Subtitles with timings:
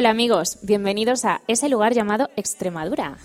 [0.00, 3.18] Hola amigos, bienvenidos a ese lugar llamado Extremadura.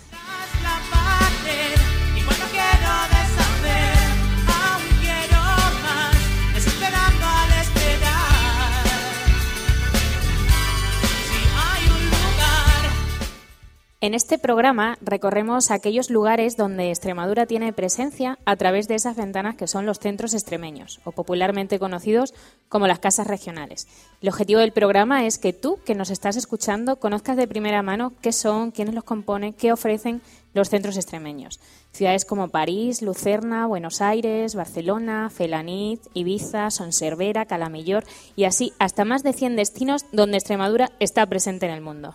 [14.02, 19.56] En este programa recorremos aquellos lugares donde Extremadura tiene presencia a través de esas ventanas
[19.56, 22.34] que son los centros extremeños, o popularmente conocidos
[22.68, 23.88] como las casas regionales.
[24.20, 28.12] El objetivo del programa es que tú, que nos estás escuchando, conozcas de primera mano
[28.20, 30.20] qué son, quiénes los componen, qué ofrecen
[30.52, 31.58] los centros extremeños.
[31.92, 38.04] Ciudades como París, Lucerna, Buenos Aires, Barcelona, Felanit, Ibiza, Sonservera, Calamillor
[38.36, 42.14] y así hasta más de 100 destinos donde Extremadura está presente en el mundo.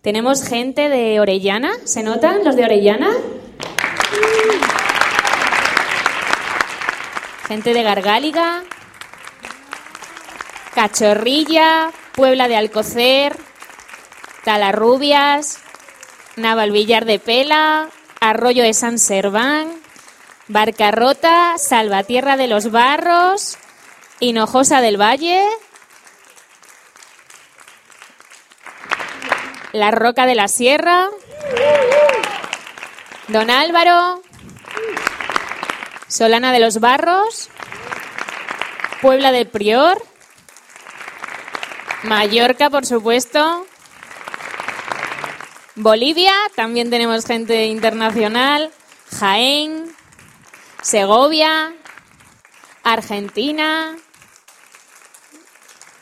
[0.00, 3.10] Tenemos gente de Orellana, ¿se notan los de Orellana?
[7.48, 8.62] Gente de Gargáliga,
[10.76, 13.34] Cachorrilla, Puebla de Alcocer,
[14.44, 15.58] Talarrubias,
[16.36, 17.88] Navalvillar de Pela,
[18.20, 19.72] Arroyo de San Serván,
[20.48, 23.56] Barcarrota, Salvatierra de los Barros,
[24.20, 25.42] Hinojosa del Valle,
[29.72, 31.08] La Roca de la Sierra,
[33.28, 34.20] Don Álvaro,
[36.06, 37.48] Solana de los Barros,
[39.00, 40.02] Puebla del Prior,
[42.06, 43.66] Mallorca, por supuesto,
[45.74, 48.70] Bolivia, también tenemos gente internacional,
[49.18, 49.94] Jaén,
[50.82, 51.74] Segovia,
[52.84, 53.96] Argentina,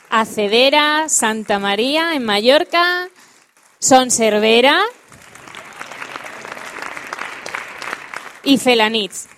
[0.09, 3.09] Acedera, Santa María, en Mallorca,
[3.79, 4.79] Sonservera
[8.43, 9.34] y Felanitz.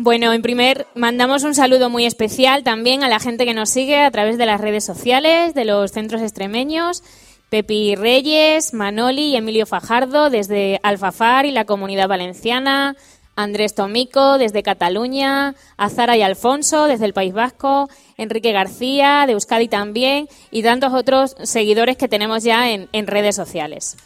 [0.00, 3.98] Bueno, en primer, mandamos un saludo muy especial también a la gente que nos sigue
[3.98, 7.02] a través de las redes sociales, de los centros extremeños,
[7.50, 12.94] Pepi Reyes, Manoli y Emilio Fajardo desde Alfafar y la Comunidad Valenciana,
[13.34, 19.66] Andrés Tomico desde Cataluña, Azara y Alfonso desde el País Vasco, Enrique García de Euskadi
[19.66, 23.96] también y tantos otros seguidores que tenemos ya en, en redes sociales.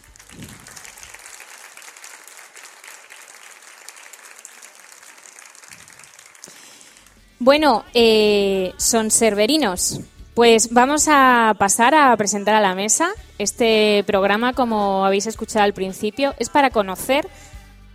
[7.44, 9.98] Bueno, eh, son serverinos.
[10.32, 13.10] Pues vamos a pasar a presentar a la mesa.
[13.36, 17.26] Este programa, como habéis escuchado al principio, es para conocer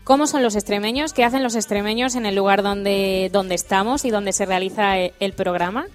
[0.04, 4.10] cómo son los extremeños, qué hacen los extremeños en el lugar donde, donde estamos y
[4.10, 5.86] donde se realiza e- el programa.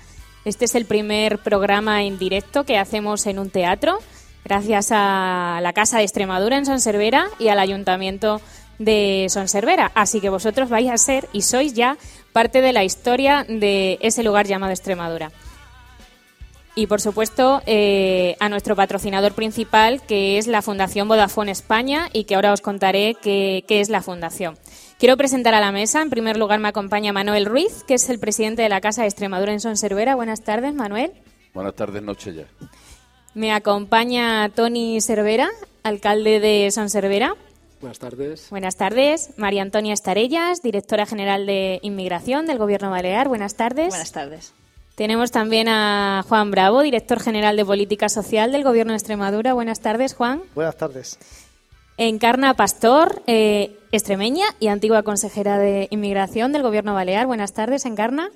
[0.46, 3.98] Este es el primer programa en directo que hacemos en un teatro,
[4.46, 8.40] gracias a la Casa de Extremadura en Sonservera y al Ayuntamiento
[8.78, 9.92] de Sonservera.
[9.94, 11.98] Así que vosotros vais a ser y sois ya
[12.32, 15.30] parte de la historia de ese lugar llamado Extremadura.
[16.74, 22.24] Y por supuesto eh, a nuestro patrocinador principal, que es la Fundación Vodafone España, y
[22.24, 24.56] que ahora os contaré qué, qué es la fundación.
[24.98, 26.00] Quiero presentar a la mesa.
[26.00, 29.08] En primer lugar me acompaña Manuel Ruiz, que es el presidente de la Casa de
[29.08, 30.14] Extremadura en Sonservera.
[30.14, 31.12] Buenas tardes, Manuel.
[31.52, 32.44] Buenas tardes, noche ya.
[33.34, 35.50] Me acompaña Tony Cervera,
[35.82, 37.34] alcalde de Sonservera.
[37.82, 38.46] Buenas tardes.
[38.48, 39.30] Buenas tardes.
[39.36, 43.26] María Antonia Estarellas, directora general de Inmigración del Gobierno Balear.
[43.26, 43.88] Buenas tardes.
[43.88, 44.54] Buenas tardes.
[44.94, 49.52] Tenemos también a Juan Bravo, director general de Política Social del Gobierno de Extremadura.
[49.52, 50.42] Buenas tardes, Juan.
[50.54, 51.18] Buenas tardes.
[51.96, 57.26] Encarna Pastor, eh, extremeña y antigua consejera de Inmigración del Gobierno Balear.
[57.26, 58.30] Buenas tardes, Encarna.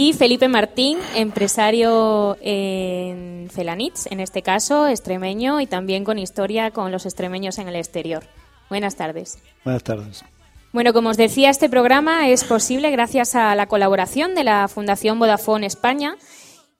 [0.00, 6.92] Y Felipe Martín, empresario en Felanitz, en este caso, extremeño y también con historia con
[6.92, 8.22] los extremeños en el exterior.
[8.70, 9.40] Buenas tardes.
[9.64, 10.24] Buenas tardes.
[10.72, 15.18] Bueno, como os decía, este programa es posible gracias a la colaboración de la Fundación
[15.18, 16.14] Vodafone España.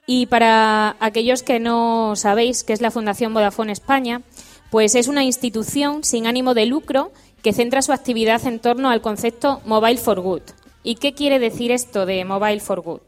[0.07, 4.23] Y para aquellos que no sabéis qué es la Fundación Vodafone España,
[4.71, 7.11] pues es una institución sin ánimo de lucro
[7.43, 10.43] que centra su actividad en torno al concepto Mobile for Good.
[10.85, 13.08] ¿Y qué quiere decir esto de Mobile for Good?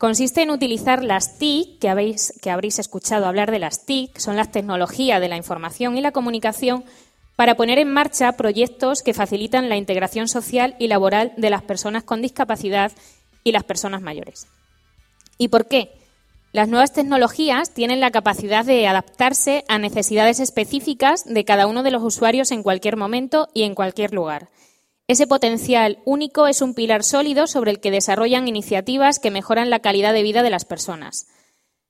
[0.00, 4.34] Consiste en utilizar las TIC, que, habéis, que habréis escuchado hablar de las TIC, son
[4.34, 6.84] las tecnologías de la información y la comunicación,
[7.36, 12.02] para poner en marcha proyectos que facilitan la integración social y laboral de las personas
[12.02, 12.92] con discapacidad
[13.44, 14.46] y las personas mayores.
[15.36, 15.90] ¿Y por qué?
[16.52, 21.90] Las nuevas tecnologías tienen la capacidad de adaptarse a necesidades específicas de cada uno de
[21.90, 24.48] los usuarios en cualquier momento y en cualquier lugar.
[25.10, 29.80] Ese potencial único es un pilar sólido sobre el que desarrollan iniciativas que mejoran la
[29.80, 31.26] calidad de vida de las personas.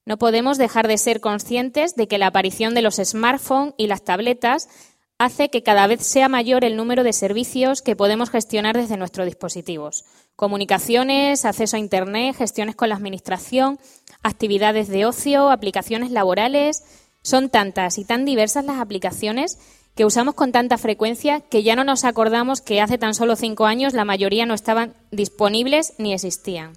[0.07, 4.05] No podemos dejar de ser conscientes de que la aparición de los smartphones y las
[4.05, 4.71] tabletas
[5.19, 9.27] hace que cada vez sea mayor el número de servicios que podemos gestionar desde nuestros
[9.27, 10.07] dispositivos.
[10.35, 13.79] Comunicaciones, acceso a Internet, gestiones con la Administración,
[14.23, 16.85] actividades de ocio, aplicaciones laborales.
[17.23, 19.59] Son tantas y tan diversas las aplicaciones
[20.01, 23.67] que usamos con tanta frecuencia que ya no nos acordamos que hace tan solo cinco
[23.67, 26.73] años la mayoría no estaban disponibles ni existían.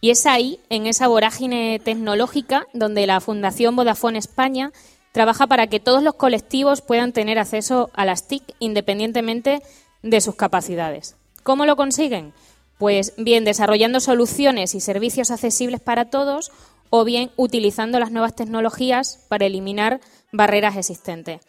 [0.00, 4.72] Y es ahí, en esa vorágine tecnológica, donde la Fundación Vodafone España
[5.12, 9.60] trabaja para que todos los colectivos puedan tener acceso a las TIC independientemente
[10.02, 11.16] de sus capacidades.
[11.42, 12.32] ¿Cómo lo consiguen?
[12.78, 16.50] Pues bien desarrollando soluciones y servicios accesibles para todos
[16.88, 20.00] o bien utilizando las nuevas tecnologías para eliminar
[20.32, 21.42] barreras existentes.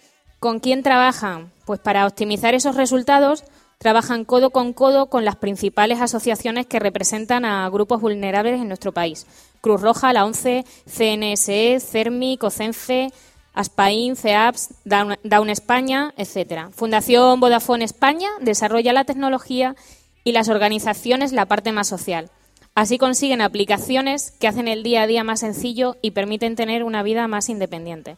[0.46, 1.52] ¿Con quién trabajan?
[1.66, 3.46] Pues para optimizar esos resultados
[3.80, 8.92] trabajan codo con codo con las principales asociaciones que representan a grupos vulnerables en nuestro
[8.92, 9.26] país.
[9.62, 13.12] Cruz Roja, la ONCE, CNSE, CERMI, COCENFE,
[13.56, 16.70] Aspain, CEAPS, Down, España, etc.
[16.76, 19.76] Fundación Vodafone España desarrolla la tecnología
[20.24, 22.30] y las organizaciones la parte más social.
[22.76, 27.02] Así consiguen aplicaciones que hacen el día a día más sencillo y permiten tener una
[27.02, 28.18] vida más independiente.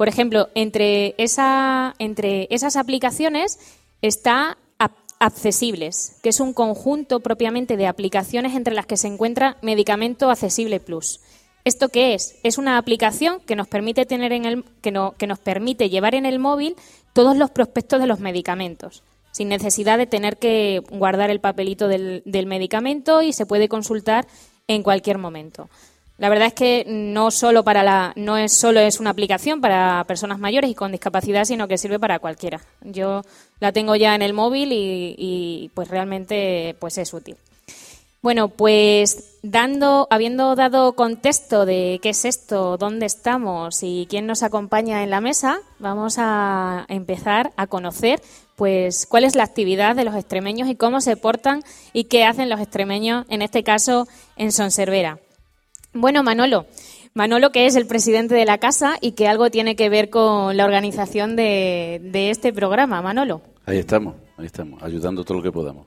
[0.00, 3.58] Por ejemplo, entre, esa, entre esas aplicaciones
[4.00, 4.56] está
[5.18, 10.80] Accesibles, que es un conjunto propiamente de aplicaciones entre las que se encuentra Medicamento Accesible
[10.80, 11.20] Plus.
[11.66, 12.36] ¿Esto qué es?
[12.42, 16.24] Es una aplicación que nos permite tener en el, que, que nos permite llevar en
[16.24, 16.76] el móvil
[17.12, 19.02] todos los prospectos de los medicamentos,
[19.32, 24.26] sin necesidad de tener que guardar el papelito del medicamento y se puede consultar
[24.66, 25.68] en cualquier momento.
[26.20, 30.04] La verdad es que no solo para la, no es solo es una aplicación para
[30.04, 32.60] personas mayores y con discapacidad, sino que sirve para cualquiera.
[32.82, 33.22] Yo
[33.58, 37.38] la tengo ya en el móvil y, pues realmente pues es útil.
[38.20, 44.42] Bueno, pues dando, habiendo dado contexto de qué es esto, dónde estamos y quién nos
[44.42, 48.20] acompaña en la mesa, vamos a empezar a conocer
[48.56, 51.62] pues cuál es la actividad de los extremeños y cómo se portan
[51.94, 54.06] y qué hacen los extremeños, en este caso
[54.36, 55.18] en Sonservera.
[55.92, 56.66] Bueno, Manolo.
[57.14, 60.56] Manolo, que es el presidente de la casa y que algo tiene que ver con
[60.56, 63.02] la organización de, este programa.
[63.02, 63.42] Manolo.
[63.66, 65.86] Ahí estamos, ahí estamos, ayudando todo lo que podamos.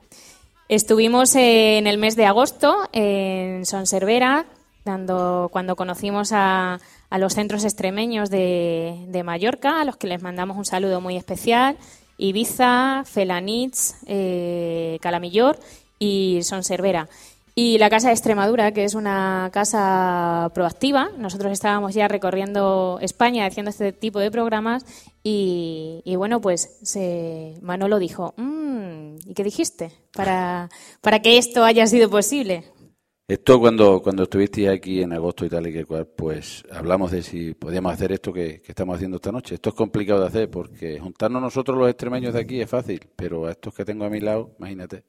[0.68, 4.46] Estuvimos en el mes de agosto en Sonservera,
[4.84, 6.78] dando, cuando conocimos a,
[7.10, 11.76] los centros extremeños de, Mallorca, a los que les mandamos un saludo muy especial,
[12.18, 15.58] Ibiza, Felanitz, eh, Calamillor
[15.98, 17.08] y Sonservera.
[17.56, 21.10] Y la Casa de Extremadura, que es una casa proactiva.
[21.16, 24.84] Nosotros estábamos ya recorriendo España haciendo este tipo de programas
[25.22, 30.68] y, bueno, pues se, Manolo dijo, mmm, ¿y qué dijiste para,
[31.00, 32.64] para que esto haya sido posible?
[33.28, 37.22] Esto cuando, cuando estuviste aquí en agosto y tal y que cual, pues hablamos de
[37.22, 39.54] si podíamos hacer esto que, que, estamos haciendo esta noche.
[39.54, 43.46] Esto es complicado de hacer porque juntarnos nosotros los extremeños de aquí es fácil, pero
[43.46, 45.04] a estos que tengo a mi lado, imagínate.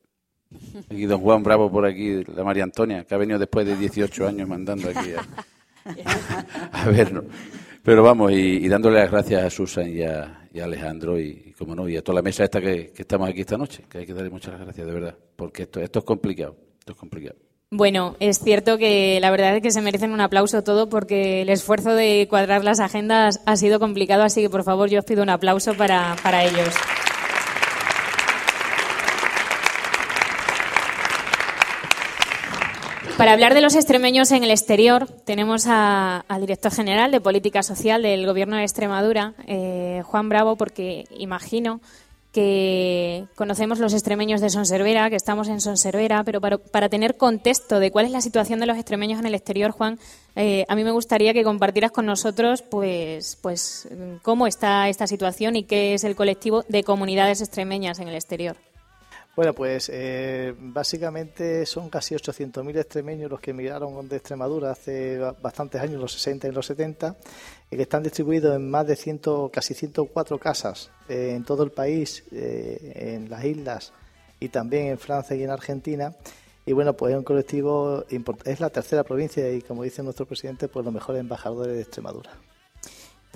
[0.90, 4.28] Y don Juan Bravo por aquí, la María Antonia, que ha venido después de 18
[4.28, 5.12] años mandando aquí
[6.72, 7.26] a, vernos.
[7.84, 11.98] Pero vamos, y, dándole las gracias a Susan y a, Alejandro y, como no, y
[11.98, 14.60] a toda la mesa esta que, estamos aquí esta noche, que hay que darle muchas
[14.60, 17.36] gracias, de verdad, porque esto, esto es complicado, esto es complicado.
[17.72, 21.50] Bueno, es cierto que la verdad es que se merecen un aplauso todo porque el
[21.50, 25.24] esfuerzo de cuadrar las agendas ha sido complicado, así que por favor yo os pido
[25.24, 26.74] un aplauso para, para ellos.
[33.18, 38.02] Para hablar de los extremeños en el exterior, tenemos al director general de Política Social
[38.02, 41.80] del Gobierno de Extremadura, eh, Juan Bravo, porque imagino
[42.34, 47.90] que conocemos los extremeños de Sonservera, que estamos en Sonservera, pero para, tener contexto de
[47.90, 49.98] cuál es la situación de los extremeños en el exterior, Juan,
[50.36, 53.88] eh, a mí me gustaría que compartieras con nosotros pues, pues
[54.24, 58.58] cómo está esta situación y qué es el colectivo de comunidades extremeñas en el exterior.
[59.36, 65.82] Bueno, pues eh, básicamente son casi 800.000 extremeños los que emigraron de Extremadura hace bastantes
[65.82, 67.18] años, los 60 y los 70,
[67.70, 69.20] y que están distribuidos en más de 100,
[69.52, 73.92] casi 104 casas eh, en todo el país, eh, en las islas
[74.40, 76.16] y también en Francia y en Argentina.
[76.66, 78.06] Y bueno, pues es un colectivo,
[78.46, 82.32] es la tercera provincia y como dice nuestro presidente, pues los mejores embajadores de Extremadura.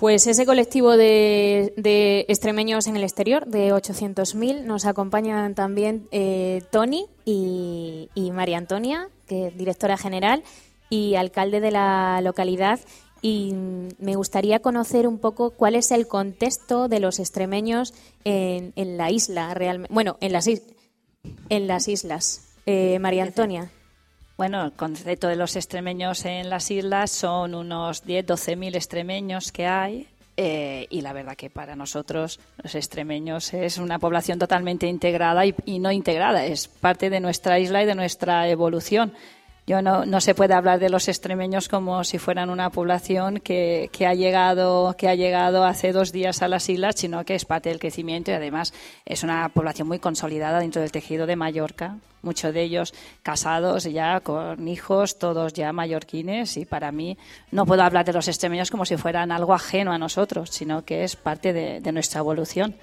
[0.00, 7.04] Pues ese colectivo de, extremeños en el exterior, de 800.000, nos acompañan también eh, Tony
[7.26, 10.42] y, María Antonia, que es directora general
[10.88, 12.80] y alcalde de la localidad.
[13.20, 13.52] Y
[13.98, 17.92] me gustaría conocer un poco cuál es el contexto de los extremeños
[18.24, 19.92] en, la isla, realmente.
[19.92, 22.54] Bueno, en las, en las islas.
[22.64, 23.70] Eh, María Antonia.
[24.40, 29.52] Bueno, el concepto de los extremeños en las islas son unos 10, 12 mil extremeños
[29.52, 30.08] que hay.
[30.38, 35.54] Eh, y la verdad que para nosotros los extremeños es una población totalmente integrada y,
[35.66, 39.12] y no integrada, es parte de nuestra isla y de nuestra evolución.
[39.70, 43.88] Yo no, no se puede hablar de los extremeños como si fueran una población que,
[43.92, 47.44] que, ha llegado, que ha llegado hace dos días a las islas, sino que es
[47.44, 48.74] parte del crecimiento y además
[49.06, 51.98] es una población muy consolidada dentro del tejido de Mallorca.
[52.22, 57.16] Muchos de ellos casados ya con hijos, todos ya mallorquines y para mí
[57.52, 61.04] no puedo hablar de los extremeños como si fueran algo ajeno a nosotros, sino que
[61.04, 62.74] es parte de, de nuestra evolución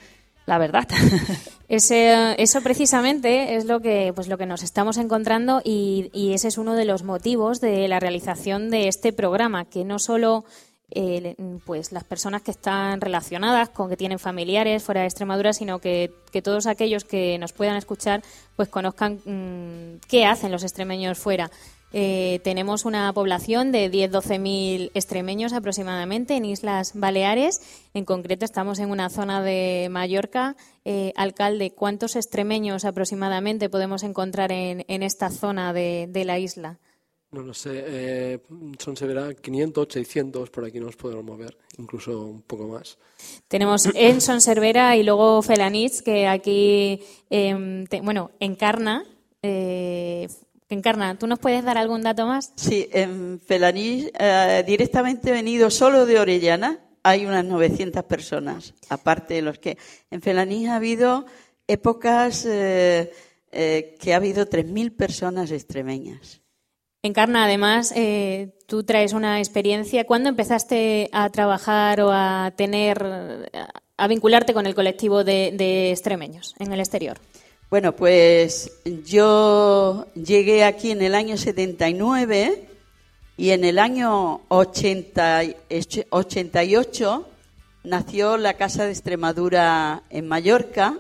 [0.48, 0.88] la verdad.
[1.70, 6.58] Ese, eso precisamente es lo que, pues lo que nos estamos encontrando y, ese es
[6.58, 10.46] uno de los motivos de la realización de este programa, que no solo
[10.92, 11.36] eh,
[11.66, 16.14] pues las personas que están relacionadas con que tienen familiares fuera de Extremadura, sino que,
[16.32, 18.22] que todos aquellos que nos puedan escuchar
[18.56, 21.52] pues conozcan mm, qué hacen los extremeños fuera.
[22.00, 27.60] Eh, tenemos una población de 10-12 mil extremeños aproximadamente en Islas Baleares.
[27.96, 30.56] En concreto, estamos en una zona de Mallorca.
[30.86, 36.78] Eh, alcalde, ¿cuántos extremeños aproximadamente podemos encontrar en, esta zona de, la isla?
[37.32, 38.40] No lo sé, eh,
[38.78, 43.00] son se verá 500, 600, por aquí nos podemos mover, incluso un poco más.
[43.48, 47.02] Tenemos en Sonservera y luego Felanitz, que aquí,
[47.32, 49.04] em, bueno, encarna
[49.42, 50.28] eh,
[50.70, 52.52] Encarna, ¿tú nos puedes dar algún dato más?
[52.58, 59.42] Sí, en Felanís, eh, directamente venido solo de Orellana, hay unas 900 personas, aparte de
[59.42, 59.78] los que.
[60.12, 61.26] En Felanís ha habido
[61.68, 63.14] épocas eh,
[63.52, 66.42] eh, que ha habido 3.000 personas extremeñas.
[67.02, 67.94] Encarna, además,
[68.66, 70.06] tú traes una experiencia.
[70.06, 73.50] ¿Cuándo empezaste a trabajar o a tener,
[73.96, 77.20] a vincularte con el colectivo de extremeños en el exterior?
[77.70, 78.72] Bueno, pues
[79.04, 82.66] yo llegué aquí en el año 79
[83.36, 87.30] y en el año 88
[87.84, 90.98] nació la Casa de Extremadura en Mallorca,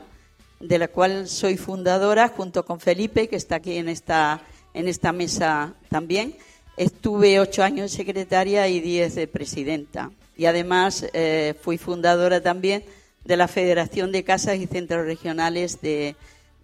[0.59, 4.41] de la cual soy fundadora junto con Felipe, que está aquí en esta,
[4.73, 6.35] en esta mesa también.
[6.75, 10.11] Estuve ocho años secretaria y diez de presidenta.
[10.35, 12.83] Y además eh, fui fundadora también
[13.23, 16.17] de la Federación de Casas y Centros Regionales de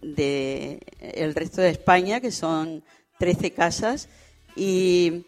[0.04, 2.82] de el resto de España, que son
[3.18, 4.08] 13 casas,
[4.56, 5.24] y,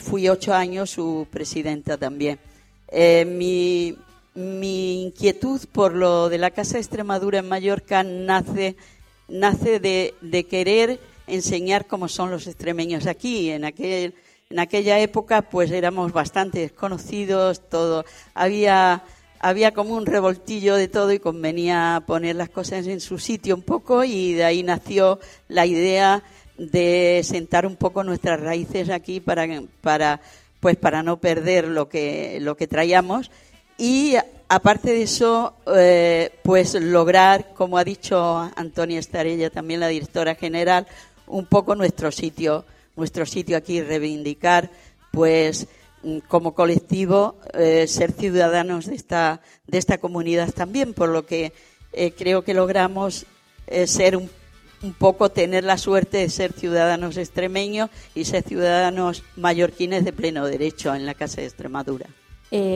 [0.00, 2.38] fui ocho años su presidenta también.
[2.88, 3.96] Eh, mi,
[4.34, 8.76] mi, inquietud por lo de la Casa de Extremadura en Mallorca nace,
[9.28, 13.50] nace de, de querer enseñar cómo son los extremeños aquí.
[13.50, 14.14] En, aquel,
[14.50, 18.04] en aquella época, pues éramos bastante desconocidos, todo.
[18.34, 19.02] Había
[19.40, 23.62] había como un revoltillo de todo y convenía poner las cosas en su sitio un
[23.62, 26.22] poco y de ahí nació la idea
[26.56, 29.46] de sentar un poco nuestras raíces aquí para,
[29.80, 30.20] para
[30.60, 33.30] pues para no perder lo que lo que traíamos.
[33.76, 34.16] Y
[34.48, 40.86] aparte de eso eh, pues lograr como ha dicho Antonia Estarella también la directora general
[41.26, 42.64] un poco nuestro sitio
[42.96, 44.70] nuestro sitio aquí reivindicar
[45.12, 45.68] pues
[46.28, 51.52] como colectivo eh, ser ciudadanos de esta, de esta comunidad también, por lo que
[51.92, 53.26] eh, creo que logramos
[53.66, 54.30] eh, ser un,
[54.82, 60.46] un, poco, tener la suerte de ser ciudadanos extremeños y ser ciudadanos mallorquines de pleno
[60.46, 62.06] derecho en la Casa de Extremadura.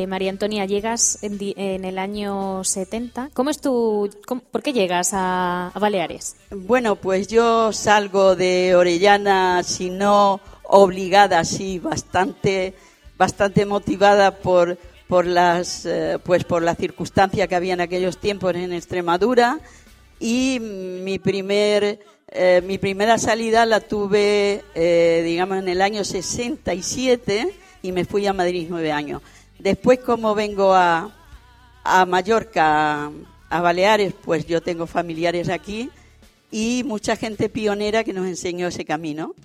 [0.06, 3.30] María Antonia, llegas en, el año 70.
[3.32, 4.10] ¿Cómo es tu,
[4.50, 6.36] ¿Por qué llegas a, a Baleares?
[6.50, 12.74] Bueno, pues yo salgo de Orellana, si no obligada, sí, bastante
[13.22, 14.76] bastante motivada por,
[15.06, 19.60] por, las, eh, pues por la circunstancia que había en aquellos tiempos en Extremadura.
[20.18, 22.00] y mi primer
[22.32, 28.26] eh, mi primera salida la tuve, eh, digamos, en el año 67 y me fui
[28.26, 29.22] a Madrid nueve años.
[29.60, 31.14] Después, como vengo a,
[31.84, 33.08] a Mallorca,
[33.50, 35.90] a Baleares, pues yo tengo familiares aquí
[36.50, 39.36] y mucha gente pionera que nos enseñó ese camino.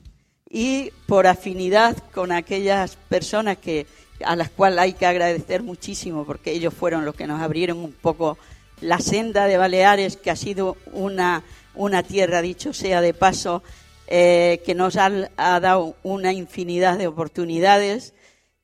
[0.49, 3.85] Y por afinidad con aquellas personas que
[4.23, 7.91] a las cuales hay que agradecer muchísimo porque ellos fueron los que nos abrieron un
[7.91, 8.37] poco
[8.81, 11.43] la senda de Baleares, que ha sido una
[11.77, 13.63] una tierra, dicho sea de paso,
[14.07, 18.13] eh, que nos ha, dado una infinidad de oportunidades.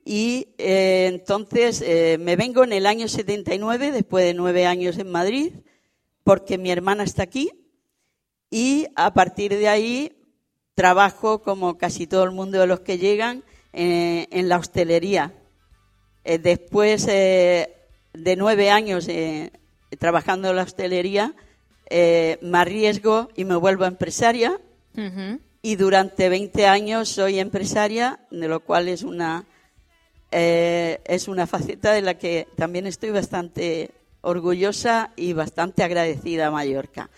[0.05, 5.11] Y eh, entonces eh, me vengo en el año 79, después de nueve años en
[5.11, 5.53] Madrid,
[6.23, 7.51] porque mi hermana está aquí.
[8.49, 10.11] Y a partir de ahí
[10.75, 15.33] trabajo, como casi todo el mundo de los que llegan, en la hostelería.
[16.23, 19.07] después de nueve años
[19.97, 21.33] trabajando en la hostelería,
[21.89, 24.59] eh, me arriesgo y me vuelvo empresaria.
[25.61, 29.45] Y durante 20 años soy empresaria, de lo cual es una,
[30.31, 36.51] eh, es una faceta de la que también estoy bastante orgullosa y bastante agradecida a
[36.51, 37.09] Mallorca.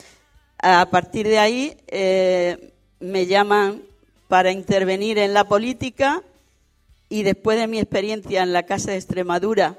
[0.57, 2.73] A partir de ahí eh,
[3.05, 3.83] me llaman
[4.27, 6.23] para intervenir en la política
[7.09, 9.77] y después de mi experiencia en la Casa de Extremadura,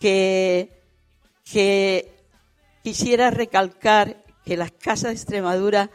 [0.00, 0.70] que,
[1.44, 2.20] que
[2.82, 5.90] Quisiera recalcar que las casas de Extremadura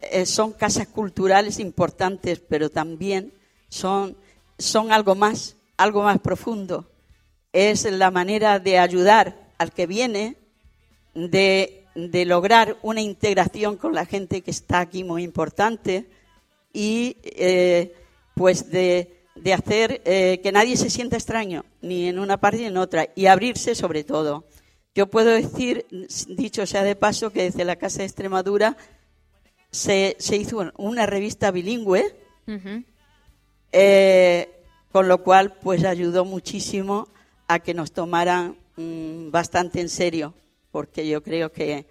[0.00, 3.32] eh, son casas culturales importantes, pero también
[3.68, 4.16] son,
[4.58, 6.90] son algo más, algo más profundo.
[7.52, 10.36] Es la manera de ayudar al que viene,
[11.14, 16.06] de, lograr una integración con la gente que está aquí muy importante
[16.72, 17.94] y eh,
[18.34, 19.16] pues de,
[19.52, 23.26] hacer eh, que nadie se sienta extraño, ni en una parte ni en otra, y
[23.26, 24.44] abrirse sobre todo.
[24.94, 25.86] Yo puedo decir,
[26.28, 28.76] dicho sea de paso, que desde la Casa de Extremadura
[29.70, 32.16] se, hizo una revista bilingüe,
[33.72, 34.48] eh,
[34.90, 37.08] con lo cual pues ayudó muchísimo
[37.46, 40.34] a que nos tomaran mm, bastante en serio,
[40.70, 41.86] porque yo creo que,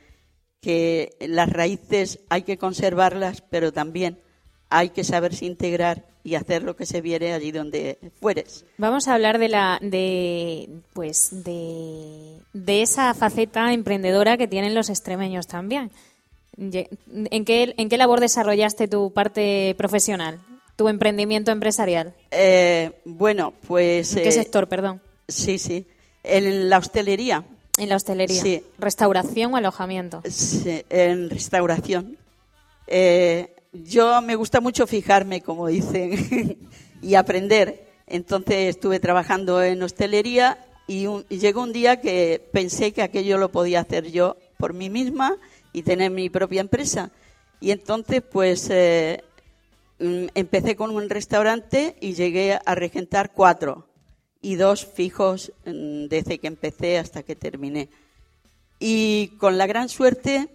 [0.61, 4.19] que las raíces hay que conservarlas, pero también
[4.69, 8.65] hay que saberse integrar y hacer lo que se viere allí donde fueres.
[8.77, 12.37] Vamos a hablar de la de pues de,
[12.67, 15.91] esa faceta emprendedora que tienen los extremeños también.
[16.57, 16.71] ¿En
[17.45, 20.39] qué, ¿En qué labor desarrollaste tu parte profesional,
[20.75, 22.13] tu emprendimiento empresarial?
[22.31, 24.13] Eh, bueno, pues...
[24.17, 25.01] ¿En qué eh, sector, perdón?
[25.29, 25.87] Sí, sí.
[26.21, 27.45] En la hostelería.
[27.79, 28.41] En la hostelería.
[28.41, 28.61] Sí.
[28.77, 30.21] ¿Restauración o alojamiento?
[30.29, 32.17] Sí, en restauración.
[32.87, 36.57] Eh, yo me gusta mucho fijarme, como dicen,
[37.01, 37.87] y aprender.
[38.05, 43.79] Entonces estuve trabajando en hostelería y, llegó un día que pensé que aquello lo podía
[43.79, 45.37] hacer yo por mí misma
[45.71, 47.11] y tener mi propia empresa.
[47.61, 49.23] Y entonces, pues, eh,
[49.99, 53.88] mm, empecé con un restaurante y llegué a regentar cuatro
[54.41, 57.89] y dos fijos mm, desde que empecé hasta que terminé.
[58.79, 60.47] Y con la gran suerte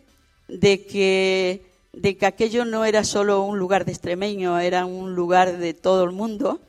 [0.49, 5.59] de que de que aquello no era solo un lugar de extremeño, era un lugar
[5.59, 6.61] de todo el mundo.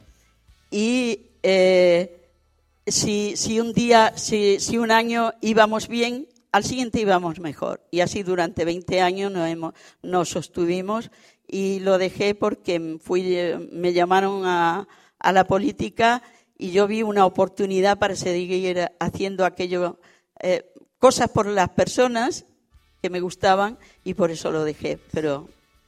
[0.71, 2.29] Y eh,
[2.85, 7.81] si, si, un día, si, si, un año íbamos bien, al siguiente íbamos mejor.
[7.91, 9.73] Y así durante 20 años nos, hemos,
[10.03, 11.09] nos sostuvimos
[11.47, 13.23] y lo dejé porque fui,
[13.71, 14.87] me llamaron a,
[15.19, 16.21] a la política
[16.57, 19.99] y yo vi una oportunidad para seguir haciendo aquello,
[20.39, 22.45] eh, cosas por las personas
[23.01, 24.99] que me gustaban y por eso lo dejé.
[25.11, 25.47] Pero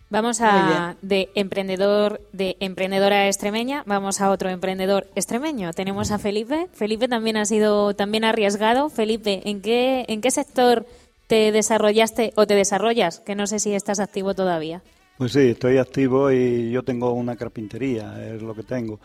[0.10, 5.74] Vamos a de emprendedor de emprendedora extremeña, vamos a otro emprendedor extremeño.
[5.74, 6.68] Tenemos a Felipe.
[6.72, 8.90] Felipe también ha sido también arriesgado.
[8.90, 10.86] Felipe, ¿en qué en qué sector
[11.28, 13.20] te desarrollaste o te desarrollas?
[13.20, 14.82] Que no sé si estás activo todavía.
[15.18, 19.02] Pues sí, estoy activo y yo tengo una carpintería, es lo que tengo.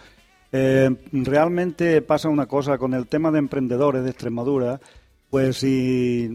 [0.53, 4.79] Eh, realmente pasa una cosa con el tema de emprendedores de Extremadura
[5.33, 6.29] pues si,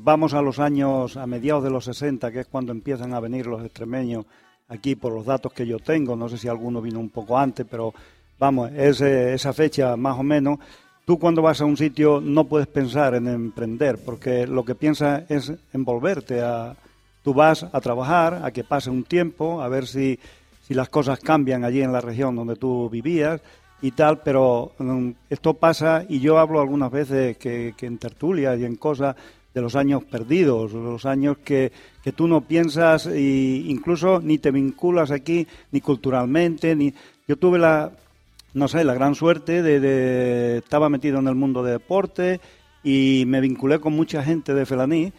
[0.00, 3.46] vamos a los años, a mediados de los 60, que es cuando empiezan a venir
[3.46, 4.24] los extremeños
[4.68, 7.66] aquí por los datos que yo tengo, no sé si alguno vino un poco antes,
[7.70, 7.92] pero
[8.38, 10.58] vamos, es esa fecha más o menos,
[11.04, 15.30] tú cuando vas a un sitio no puedes pensar en emprender, porque lo que piensas
[15.30, 16.74] es envolverte a...
[17.22, 20.18] Tú vas a trabajar, a que pase un tiempo, a ver si,
[20.70, 23.40] si las cosas cambian allí en la región donde tú vivías,
[23.82, 28.64] y tal, pero mm, esto pasa y yo hablo algunas veces que, en tertulias y
[28.64, 29.16] en cosas
[29.52, 31.72] de los años perdidos, los años que,
[32.04, 36.94] que tú no piensas e incluso ni te vinculas aquí ni culturalmente, ni
[37.26, 37.90] yo tuve la
[38.54, 42.40] no sé, la gran suerte de, de estaba metido en el mundo de deporte
[42.84, 45.12] y me vinculé con mucha gente de Felaní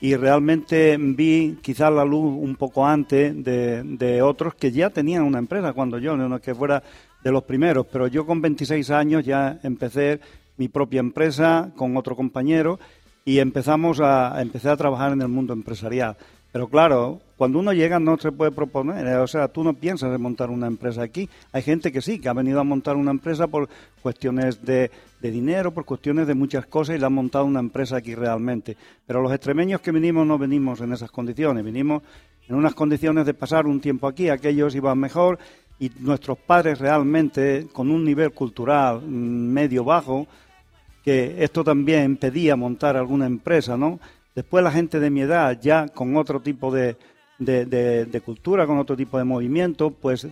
[0.00, 5.38] y realmente vi quizás la luz un poco antes de, otros que ya tenían una
[5.38, 6.82] empresa cuando yo, no es que fuera
[7.22, 10.20] de los primeros, pero yo con 26 años ya empecé
[10.58, 12.78] mi propia empresa con otro compañero
[13.24, 16.16] y empezamos a, empecé a trabajar en el mundo empresarial.
[16.56, 20.10] Pero claro, cuando uno llega no se puede proponer, eh, o sea, tú no piensas
[20.14, 21.28] en montar una empresa aquí.
[21.52, 23.68] Hay gente que sí, que ha venido a montar una empresa por
[24.00, 24.90] cuestiones de,
[25.20, 28.74] de dinero, por cuestiones de muchas cosas y le han montado una empresa aquí realmente.
[29.06, 32.02] Pero los extremeños que venimos no venimos en esas condiciones, vinimos
[32.48, 35.38] en unas condiciones de pasar un tiempo aquí, aquellos iban mejor
[35.78, 40.26] y nuestros padres realmente con un nivel cultural mm, medio bajo,
[41.04, 44.00] que esto también impedía montar alguna empresa, ¿no?
[44.36, 46.96] Después la gente de mi edad, ya con otro tipo de,
[47.38, 50.28] de, cultura, con otro tipo de movimiento, pues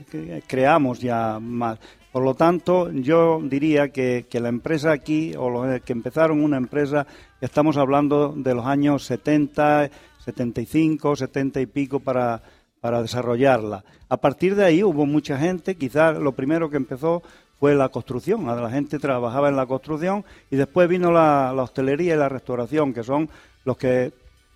[0.47, 1.79] creamos ya más.
[2.12, 6.59] Por lo tanto, yo diría que, que la empresa aquí, o los que empezaron una
[6.59, 7.07] empresa,
[7.40, 9.88] estamos hablando de los años 70,
[10.23, 12.43] 75, 70 y pico para,
[12.81, 13.85] para desarrollarla.
[14.11, 17.23] A partir de ahí hubo mucha gente, quizás lo primero que empezó
[17.59, 22.14] fue la construcción, la gente trabajaba en la construcción y después vino la, la hostelería
[22.14, 23.31] y la restauración, que son
[23.64, 24.12] los que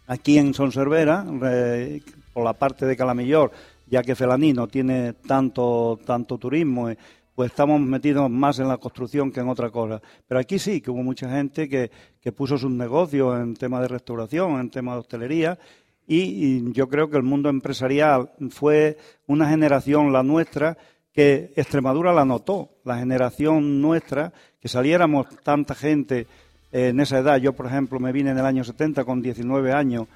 [0.06, 2.00] aquí en Sonservera, eh,
[2.32, 3.50] por la parte de Calamillor,
[3.86, 6.98] ya que Felaní no tiene tanto, tanto turismo, eh,
[7.34, 10.02] pues estamos metidos más en la construcción que en otra cosa.
[10.26, 11.90] Pero aquí sí, que hubo mucha gente que,
[12.20, 15.58] que puso sus negocios en tema de restauración, en tema de hostelería,
[16.10, 20.78] y, yo creo que el mundo empresarial fue una generación, la nuestra,
[21.12, 26.26] que Extremadura la notó, la generación nuestra, que saliéramos tanta gente
[26.72, 27.38] en esa edad.
[27.38, 30.06] Yo, por ejemplo, me vine en el año 70 con 19 años.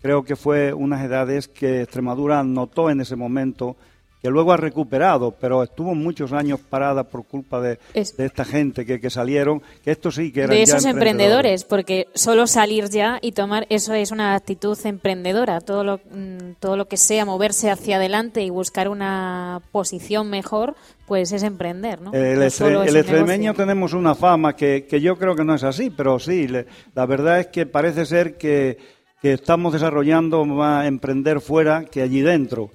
[0.00, 3.76] Creo que fue unas edades que Extremadura notó en ese momento,
[4.22, 8.44] que luego ha recuperado, pero estuvo muchos años parada por culpa de, Es- de esta
[8.44, 12.46] gente que, que salieron, que esto sí que eran de ya esos emprendedores, porque solo
[12.46, 15.60] salir ya y tomar eso es una actitud emprendedora.
[15.60, 20.76] Todo lo, mm, todo lo que sea moverse hacia adelante y buscar una posición mejor,
[21.06, 22.12] pues es emprender, ¿no?
[22.12, 25.90] El, No estre- extremeño tenemos una fama que, que yo creo que no es así,
[25.90, 28.78] pero sí, le- la verdad es que parece ser que,
[29.20, 32.70] que estamos desarrollando más emprender fuera que allí dentro.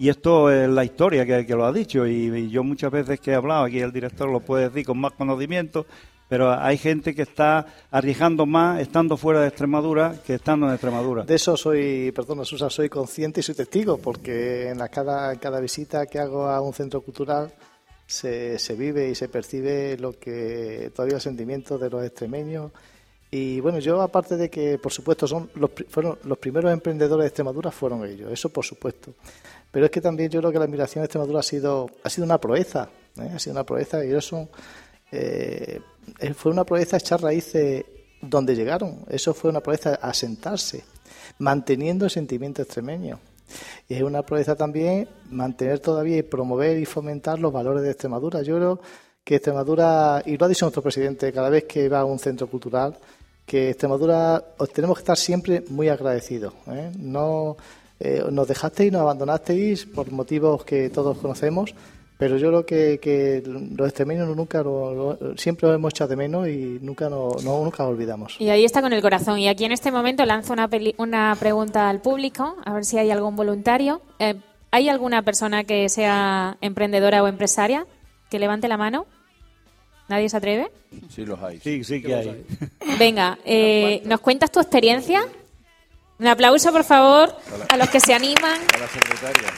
[0.00, 2.06] Y esto es la historia que, lo ha dicho.
[2.06, 5.12] Y, yo muchas veces que he hablado, aquí el director lo puede decir con más
[5.12, 5.86] conocimiento,
[6.28, 11.24] pero hay gente que está arriesgando más estando fuera de Extremadura que estando en Extremadura.
[11.24, 15.58] De eso soy, perdón, Susa, soy consciente y soy testigo, porque en la, cada, cada
[15.58, 17.52] visita que hago a un centro cultural
[18.06, 22.70] se, se vive y se percibe lo que todavía el sentimiento de los extremeños.
[23.30, 27.28] Y bueno, yo aparte de que, por supuesto, son los, fueron los primeros emprendedores de
[27.28, 29.12] Extremadura fueron ellos, eso por supuesto.
[29.70, 32.24] Pero es que también yo creo que la migración de Extremadura ha sido, ha sido
[32.24, 33.30] una proeza, ¿eh?
[33.34, 34.48] ha sido una proeza y ellos son,
[35.12, 35.80] eh,
[36.18, 37.84] eh, fue una proeza echar raíces
[38.20, 40.84] donde llegaron, eso fue una proeza asentarse,
[41.38, 43.20] manteniendo el sentimiento extremeño.
[43.88, 48.42] Y es una proeza también mantener todavía y promover y fomentar los valores de Extremadura.
[48.42, 48.80] Yo creo
[49.24, 52.46] que Extremadura, y lo ha dicho nuestro presidente cada vez que va a un centro
[52.48, 52.98] cultural,
[53.46, 56.52] que Extremadura os tenemos que estar siempre muy agradecidos.
[56.66, 56.92] ¿eh?
[56.98, 57.56] No
[58.00, 61.74] eh, nos dejasteis, nos abandonasteis por motivos que todos conocemos,
[62.16, 66.16] pero yo creo que, que los extremeños nunca lo- lo- siempre lo hemos echado de
[66.16, 68.36] menos y nunca no, no- nunca lo olvidamos.
[68.40, 69.38] Y ahí está con el corazón.
[69.38, 72.98] Y aquí en este momento lanzo una, peli- una pregunta al público, a ver si
[72.98, 74.00] hay algún voluntario.
[74.18, 74.34] Eh,
[74.70, 77.86] ¿Hay alguna persona que sea emprendedora o empresaria?
[78.30, 79.06] Que levante la mano.
[80.08, 80.70] ¿Nadie se atreve?
[81.10, 81.58] Sí, los hay.
[81.60, 82.44] Sí, sí que hay.
[82.98, 85.22] Venga, eh, ¿nos cuentas tu experiencia?
[86.18, 87.34] Un aplauso, por favor,
[87.68, 88.60] a los que se animan.
[88.74, 89.48] A la secretaria.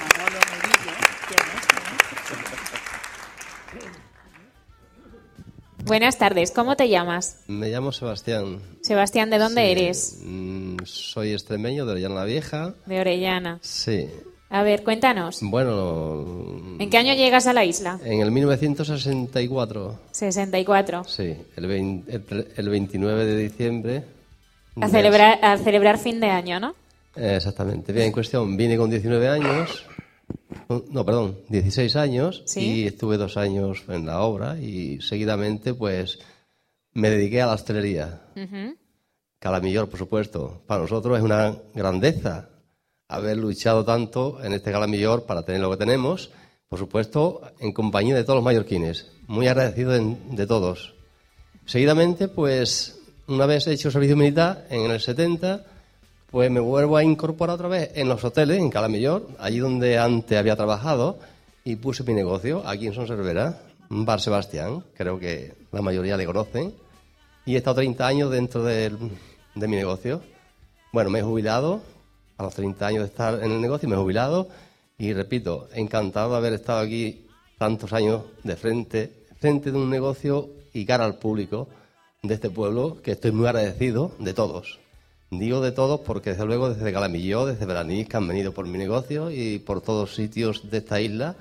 [5.85, 7.41] Buenas tardes, ¿cómo te llamas?
[7.49, 8.61] Me llamo Sebastián.
[8.83, 10.19] Sebastián, ¿de dónde Sí, eres?
[10.23, 12.75] mm, Soy extremeño de Llana la Vieja.
[12.87, 13.59] De Orellana.
[13.63, 14.09] Sí.
[14.51, 15.39] A ver, cuéntanos.
[15.43, 17.99] Bueno, ¿En qué año llegas a la isla?
[18.05, 19.99] en el 1964.
[20.13, 21.05] 64.
[21.05, 24.05] Sí, el, vein- el, el 29 de diciembre.
[24.81, 26.75] A celebrar, a celebrar fin de año, ¿no?
[27.17, 27.93] Exactamente.
[27.93, 29.87] Bien, en cuestión, vine con 19 años.
[30.91, 32.43] No, perdón, 16 años.
[32.47, 32.61] Sí.
[32.61, 36.19] Y estuve dos años en la obra y seguidamente, pues,
[36.93, 38.21] me dediqué a la hostelería.
[38.37, 38.77] Ujú.
[39.39, 40.63] Calamillor, por supuesto.
[40.67, 42.51] Para nosotros es una grandeza
[43.09, 46.31] haber luchado tanto en este Calamillor para tener lo que tenemos.
[46.69, 49.11] Por supuesto, en compañía de todos los mallorquines.
[49.27, 50.95] Muy agradecido de, de todos.
[51.67, 53.00] Seguidamente, pues,
[53.31, 55.65] una vez hecho servicio militar en el 70,
[56.31, 60.39] pues me vuelvo a incorporar otra vez en los hoteles, en Calamillor, allí donde antes
[60.39, 61.19] había trabajado,
[61.65, 66.27] y puse mi negocio aquí en Son Cervera, Bar Sebastián, creo que la mayoría le
[66.27, 66.75] conocen,
[67.47, 68.97] y he estado 30 años dentro del-
[69.55, 70.23] de mi negocio.
[70.93, 71.81] Bueno, me he jubilado
[72.37, 74.49] a los 30 años de estar en el negocio, me he jubilado
[74.99, 77.27] y repito, encantado de haber estado aquí
[77.59, 81.69] tantos años de frente, frente de un negocio y cara al público
[82.23, 84.79] de este pueblo, que estoy muy agradecido de todos.
[85.31, 88.79] Digo de todos porque desde luego desde Calamilló, desde Veranís, que han venido por mi
[88.79, 91.37] negocio y por todos sitios de esta isla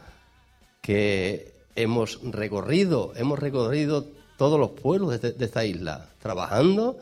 [0.81, 4.05] que hemos recorrido, hemos recorrido
[4.37, 6.97] todos los pueblos de, de esta isla, trabajando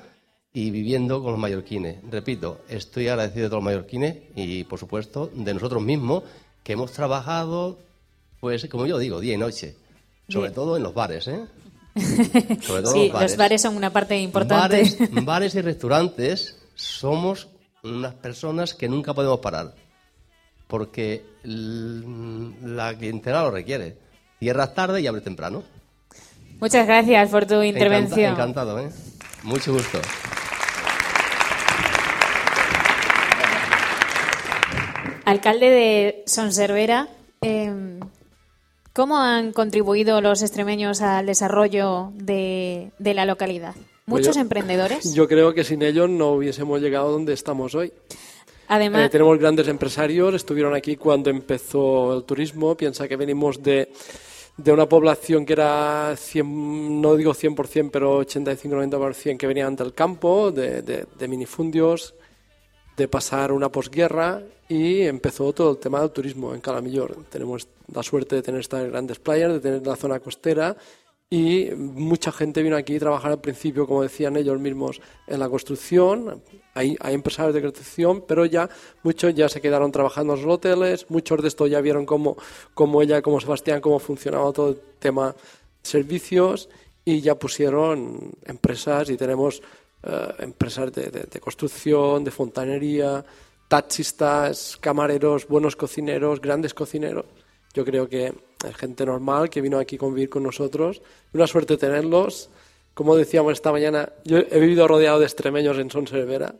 [0.53, 1.97] y viviendo con los mallorquines.
[2.09, 6.23] Repito, estoy agradecido de todos los mallorquines y, por supuesto, de nosotros mismos,
[6.63, 7.77] que hemos trabajado,
[8.39, 9.75] pues, como yo digo, día y noche.
[10.27, 10.55] Sobre Bien.
[10.55, 11.45] todo en los bares, ¿eh?
[12.61, 14.77] Sobre todo Sí, los bares son una parte importante.
[14.83, 17.47] Bares, bares y restaurantes somos
[17.83, 19.73] unas personas que nunca podemos parar.
[20.67, 23.97] Porque la clientela lo requiere.
[24.39, 25.63] Cierras tarde y abres temprano.
[26.59, 28.33] Muchas gracias por tu Encanta- intervención.
[28.33, 28.89] encantado, ¿eh?
[29.43, 29.99] Mucho gusto.
[35.25, 37.07] Alcalde de Sonservera,
[37.41, 37.99] eh,
[38.97, 43.75] ¿cómo han contribuido los extremeños al desarrollo de, de la localidad?
[44.07, 45.13] ¿Muchos Pues yo- emprendedores?
[45.19, 47.93] Yo creo que sin ellos no hubiésemos llegado donde estamos hoy.
[48.69, 52.75] Además, Eh, tenemos grandes empresarios, estuvieron aquí cuando empezó el turismo.
[52.75, 53.91] Piensa que venimos de,
[54.57, 60.51] de una población que era, 100, no digo 100%, pero 85-90% que venían del campo,
[60.51, 62.13] de, de, de minifundios,
[62.97, 67.15] de pasar una posguerra y empezó todo el tema del turismo en Calamillor.
[67.29, 70.75] Tenemos la suerte de tener estas grandes playas, de tener la zona costera
[71.29, 75.49] y mucha gente vino aquí a trabajar al principio, como decían ellos mismos, en la
[75.49, 76.41] construcción.
[76.73, 78.69] Hay, hay empresarios de construcción, pero ya
[79.03, 82.37] muchos ya se quedaron trabajando en los hoteles, muchos de estos ya vieron cómo,
[82.73, 85.35] cómo ella, como Sebastián, cómo funcionaba todo el tema
[85.81, 86.69] servicios
[87.05, 89.61] y ya pusieron empresas y tenemos
[90.03, 93.23] eh, empresas de, de- de construcción, de fontanería,
[93.67, 97.25] taxistas, camareros, buenos cocineros, grandes cocineros.
[97.73, 98.33] Yo creo que
[98.67, 101.01] es gente normal que vino aquí a convivir con nosotros.
[101.33, 102.49] Una suerte tenerlos.
[102.93, 106.55] Como decíamos esta mañana, yo he vivido rodeado de extremeños en Son Cervera.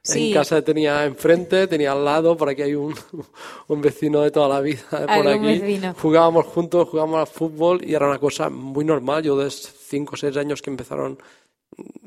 [0.00, 0.28] Sí.
[0.28, 2.94] En casa tenía enfrente, tenía al lado, por aquí hay un,
[3.68, 4.84] un vecino de toda la vida.
[4.90, 5.94] Por aquí vecino.
[6.00, 9.24] jugábamos juntos, jugábamos al fútbol y era una cosa muy normal.
[9.24, 11.18] Yo de 5 o 6 años que empezaron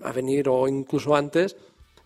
[0.01, 1.55] a venir o incluso antes,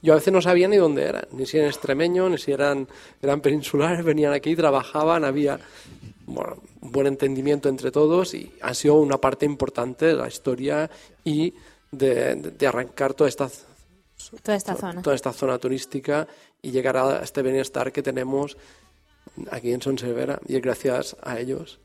[0.04, 2.88] yo a veces no sabía ni dónde eran, ni si eran extremeños, ni si eran,
[3.22, 5.60] eran peninsulares, venían aquí, trabajaban, había
[6.28, 10.90] bueno, un buen entendimiento entre todos y ha sido una parte importante de la historia
[11.24, 11.54] y
[11.92, 13.50] de, arrancar toda esta,
[14.44, 15.02] toda esta zona.
[15.02, 16.28] toda esta zona turística
[16.62, 18.58] y llegar a este bienestar que tenemos
[19.52, 21.80] aquí en Son Cervera y es gracias a ellos.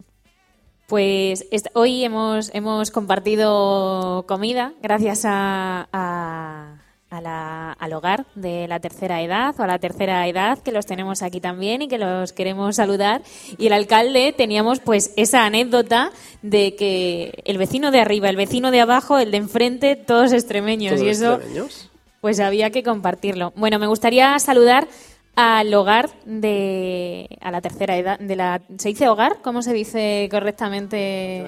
[0.89, 6.78] Pues hoy hemos, hemos compartido comida gracias a, a-
[7.11, 10.85] a la- al hogar de la tercera edad o a la tercera edad que los
[10.85, 13.23] tenemos aquí también y que los queremos saludar.
[13.57, 16.11] Y el alcalde teníamos pues esa anécdota
[16.43, 20.93] de que el vecino de arriba, el vecino de abajo, el de enfrente, todos extremeños.
[20.97, 21.91] Todos y eso extremeños.
[22.21, 23.53] pues había que compartirlo.
[23.57, 24.87] Bueno, me gustaría saludar
[25.35, 29.37] al hogar de a la tercera edad de la ¿se dice hogar?
[29.41, 31.47] ¿Cómo se dice correctamente?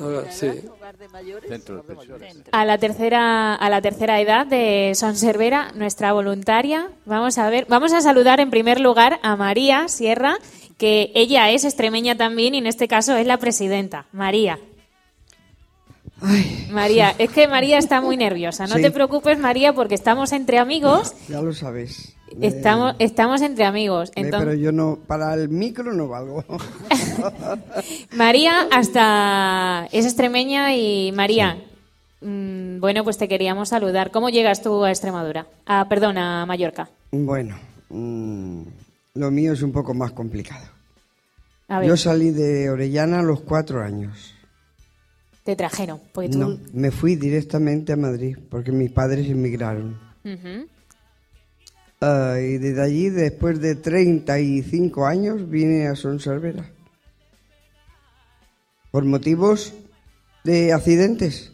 [0.00, 0.50] Ah, sí.
[1.48, 2.44] Centro de.
[2.52, 6.88] A la tercera a la tercera edad de Son Cervera, nuestra voluntaria.
[7.04, 10.36] Vamos a ver, vamos a saludar en primer lugar a María Sierra,
[10.78, 14.06] que ella es extremeña también y en este caso es la presidenta.
[14.12, 14.58] María.
[16.70, 18.66] María, es que María está muy nerviosa.
[18.68, 18.82] No Sí.
[18.82, 21.14] te preocupes, María, porque estamos entre amigos.
[21.28, 22.14] Ya lo sabes.
[22.40, 24.10] Estamos, estamos entre amigos.
[24.14, 26.44] Entonces, pero yo no, para el micro no valgo.
[28.16, 31.58] María hasta es extremeña y María,
[32.20, 34.10] mm, bueno, pues te queríamos saludar.
[34.10, 35.46] ¿Cómo llegas tú a Extremadura?
[35.66, 36.88] Ah, perdón, a Mallorca.
[37.10, 37.56] bueno,
[37.90, 38.62] mm,
[39.14, 40.66] lo mío es un poco más complicado.
[41.68, 44.34] A ver, Yo salí de Orellana a los cuatro años.
[45.44, 45.98] te trajeron.
[46.12, 46.38] Porque tú...
[46.38, 49.98] No, me fui directamente a Madrid porque mis padres emigraron.
[52.04, 56.64] Ah, y desde allí, después de 35 años, vine a Son Cervera.
[58.90, 59.72] Por motivos
[60.42, 61.52] de accidentes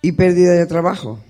[0.00, 1.20] y pérdida de trabajo.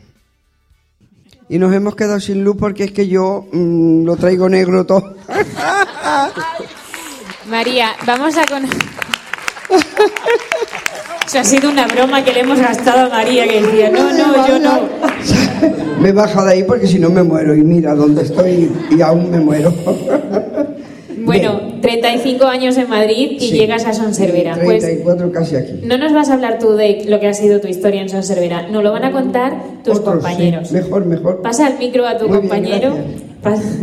[1.49, 5.16] Y nos hemos quedado sin luz porque es que yo mm, lo traigo negro todo.
[7.49, 8.64] María, vamos a con...
[11.27, 14.47] Eso ha sido una broma que le hemos gastado a María, que decía, no, no,
[14.47, 15.10] yo no.
[16.01, 17.55] me baja de ahí porque si no me muero.
[17.55, 19.73] Y mira dónde estoy y aún me muero.
[21.23, 23.51] Bueno, 35 años en Madrid y Sí.
[23.53, 24.59] llegas a Son Cervera.
[24.64, 25.73] Pues 34 casi aquí.
[25.85, 28.23] no nos vas a hablar tú de lo que ha sido tu historia en Son
[28.23, 29.53] Cervera, nos lo van a contar
[29.85, 30.68] tus Otros, compañeros.
[30.68, 30.75] sí.
[30.75, 31.42] Mejor, mejor.
[31.42, 32.96] Pasa el micro a tu Muy bien, compañero.
[33.42, 33.77] gracias.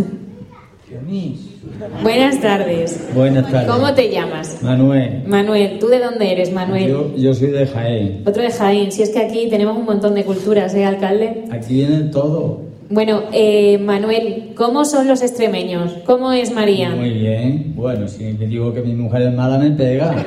[2.02, 3.08] Buenas tardes.
[3.13, 3.72] Buenas tardes.
[3.72, 4.62] ¿Cómo te llamas?
[4.62, 5.24] Manuel.
[5.28, 6.90] Manuel, ¿tú de dónde eres, Manuel?
[6.90, 8.24] Yo, yo soy de Jaén.
[8.26, 8.92] Otro de Jaén.
[8.92, 11.46] Si es que aquí tenemos un montón de culturas, ¿eh, alcalde?
[11.52, 12.62] Aquí vienen todo.
[12.90, 15.92] Bueno, eh, Manuel, ¿cómo son los extremeños?
[16.06, 16.92] ¿Cómo es María?
[16.92, 17.74] Muy bien.
[17.76, 20.16] Bueno, si le digo que mi mujer es mala, me pega.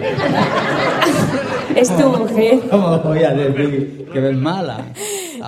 [1.77, 2.59] Es tu mujer.
[2.69, 4.87] ¿Cómo voy a decir que es mala?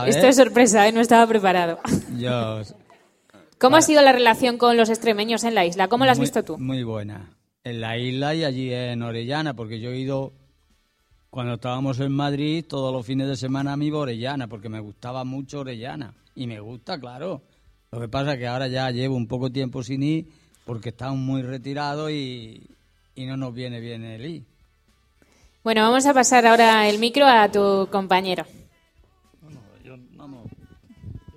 [0.06, 0.92] Esto es sorpresa, ¿eh?
[0.92, 1.78] no estaba preparado.
[2.16, 2.60] yo...
[3.62, 5.86] ¿Cómo ha sido la relación con los extremeños en la isla?
[5.86, 6.58] ¿Cómo la has muy- visto tú?
[6.58, 7.30] Muy buena.
[7.62, 10.32] En la isla y allí en Orellana, porque yo he ido,
[11.30, 15.22] cuando estábamos en Madrid, todos los fines de semana a mi Orellana, porque me gustaba
[15.22, 16.12] mucho Orellana.
[16.34, 17.40] Y me gusta, claro.
[17.92, 20.26] Lo que pasa es que ahora ya llevo un poco tiempo sin ir,
[20.64, 22.66] porque estamos muy retirados y,
[23.14, 24.42] y no nos viene bien el ir.
[25.62, 28.44] Bueno, vamos a pasar ahora el micro a tu compañero.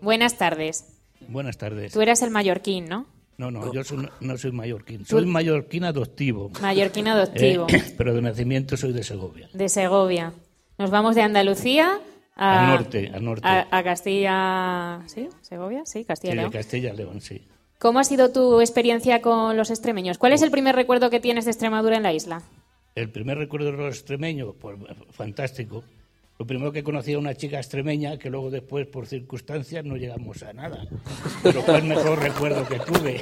[0.01, 0.94] Buenas tardes.
[1.27, 1.93] Buenas tardes.
[1.93, 3.05] Tú eras el mallorquín, ¿no?
[3.37, 5.05] No, no, yo soy- no soy mallorquín.
[5.05, 6.51] Soy mallorquín adoptivo.
[6.61, 7.67] Mallorquín adoptivo.
[7.69, 9.49] Eh, pero de nacimiento soy de Segovia.
[9.53, 10.33] De Segovia.
[10.77, 11.99] Nos vamos de Andalucía
[12.35, 13.47] a, Al norte, al norte.
[13.47, 15.01] a, a Castilla.
[15.07, 15.27] ¿Sí?
[15.41, 15.83] ¿Segovia?
[15.85, 16.51] Sí, Castilla Sí, de León.
[16.51, 17.45] Castilla León, sí.
[17.79, 20.17] ¿Cómo ha sido tu experiencia con los extremeños?
[20.17, 22.41] ¿Cuál es el primer recuerdo que tienes de Extremadura en la isla?
[22.95, 24.77] El primer recuerdo de los extremeños, pues
[25.11, 25.83] fantástico.
[26.37, 30.43] Lo primero que conocí a una chica extremeña que luego después, por circunstancias, no llegamos
[30.43, 30.85] a nada.
[31.41, 33.21] Pero fue el mejor recuerdo que tuve.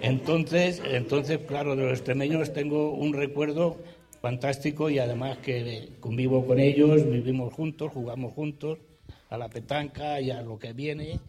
[0.00, 3.78] Entonces, entonces, claro, de los extremeños tengo un recuerdo
[4.20, 8.78] fantástico y además que convivo con ellos, vivimos juntos, jugamos juntos
[9.30, 11.20] a la petanca y a lo que viene.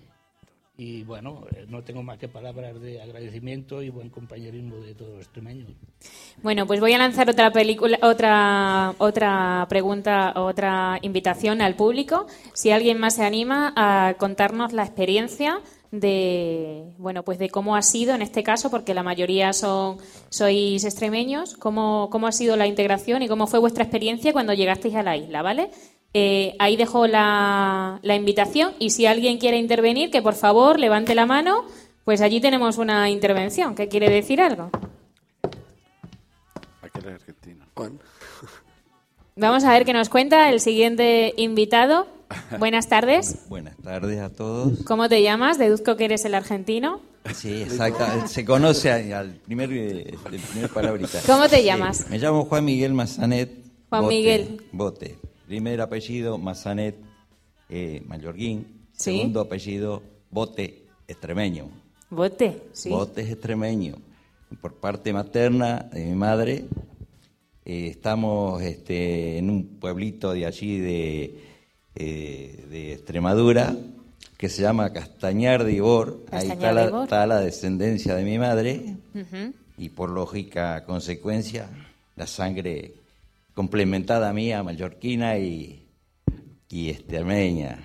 [0.79, 5.11] Y bueno, eh, no tengo más que palabras de agradecimiento y buen compañerismo de todos
[5.11, 5.67] los extremeños.
[6.41, 12.27] Bueno, pues voy a lanzar otra película, otra, otra pregunta, otra invitación al público.
[12.53, 15.59] Si alguien más se anima a contarnos la experiencia
[15.91, 19.97] de, bueno, pues de cómo ha sido en este caso, porque la mayoría son
[20.29, 24.95] sois extremeños, cómo, cómo ha sido la integración y cómo fue vuestra experiencia cuando llegasteis
[24.95, 25.71] a la isla, ¿vale?
[26.13, 31.13] Eh, ahí dejo la, la invitación y si alguien quiere intervenir, que por favor levante
[31.13, 31.65] la mano,
[32.03, 33.75] pues allí tenemos una intervención.
[33.75, 34.71] ¿Qué quiere decir algo?
[36.81, 37.65] Aquel argentino.
[39.35, 42.07] Vamos a ver qué nos cuenta el siguiente invitado.
[42.57, 43.45] Buenas tardes.
[43.49, 44.79] Buenas tardes a todos.
[44.85, 45.57] ¿Cómo te llamas?
[45.57, 47.01] Deduzco que eres el argentino.
[47.33, 48.03] Sí, exacto.
[48.27, 51.19] Se conoce al primer, eh, el primer palabrita.
[51.25, 52.09] ¿Cómo te Sí, llamas?
[52.09, 53.51] Me llamo Juan Miguel Mazanet.
[53.89, 54.61] Juan Bote, Miguel.
[54.71, 55.17] Bote.
[55.49, 56.95] Primer apellido Mazanet
[57.69, 58.67] eh, Mallorquín.
[58.91, 59.17] Sí.
[59.17, 61.71] Segundo apellido Bote Extremeño.
[62.11, 62.91] Bote, sí.
[62.91, 63.95] Bote es extremeño.
[64.61, 66.65] Por parte materna de mi madre,
[67.65, 71.43] eh, estamos este, en un pueblito de allí de,
[71.95, 73.75] eh, de Extremadura
[74.37, 76.25] que se llama Castañar de Ibor.
[76.29, 77.03] Ahí está de la, Ibor.
[77.05, 78.97] está la descendencia de mi madre
[79.79, 81.71] y por lógica consecuencia
[82.15, 82.98] la sangre
[83.53, 85.87] complementada mía, mallorquina y,
[86.69, 87.79] y extremeña.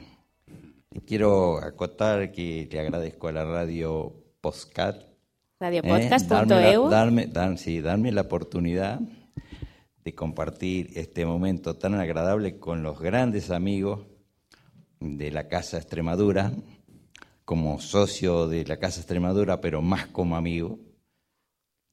[0.90, 5.07] Y quiero acotar que le agradezco a la radio Postcat ¿eh?
[5.61, 6.29] Radiopodcast.eu.
[6.29, 9.00] darme, la, darme, dar- sí, darme la oportunidad
[10.05, 14.00] de compartir este momento tan agradable con los grandes amigos
[15.00, 16.53] de la Casa Extremadura,
[17.44, 20.79] como socio de la Casa Extremadura, pero más como amigo.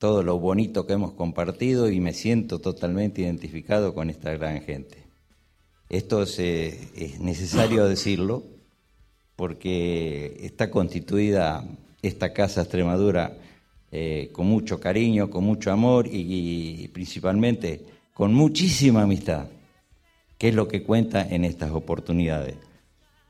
[0.01, 4.97] Todo lo bonito que hemos compartido y me siento totalmente identificado con esta gran gente.
[5.89, 8.41] Esto es, es necesario decirlo
[9.35, 11.63] porque está constituida
[12.01, 13.37] esta Casa Extremadura
[13.91, 17.85] eh, con mucho cariño, con mucho amor y, y principalmente
[18.15, 19.49] con muchísima amistad,
[20.39, 22.55] que es lo que cuenta en estas oportunidades.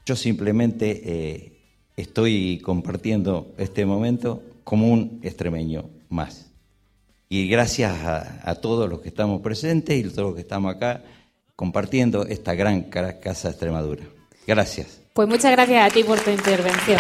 [0.05, 1.52] Yo simplemente eh,
[1.98, 6.50] estoy compartiendo este momento como un extremeño más.
[7.34, 11.02] Y gracias a, a todos los que estamos presentes y todos los que estamos acá
[11.56, 14.04] compartiendo esta gran ca- Casa Extremadura.
[14.46, 15.00] Gracias.
[15.13, 17.00] Pues muchas gracias a ti por tu intervención.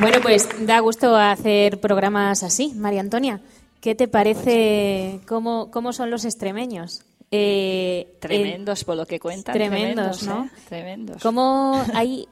[0.00, 3.40] Bueno, pues da gusto hacer programas así, María Antonia.
[3.80, 5.20] ¿Qué te parece?
[5.28, 7.02] ¿Cómo, cómo son los extremeños?
[7.30, 9.54] Eh, Tremendos por lo que cuentan.
[9.54, 10.44] Tremendos, ¿no?
[10.44, 10.50] ¿eh?
[10.68, 11.22] Tremendos.
[11.22, 12.26] ¿Cómo hay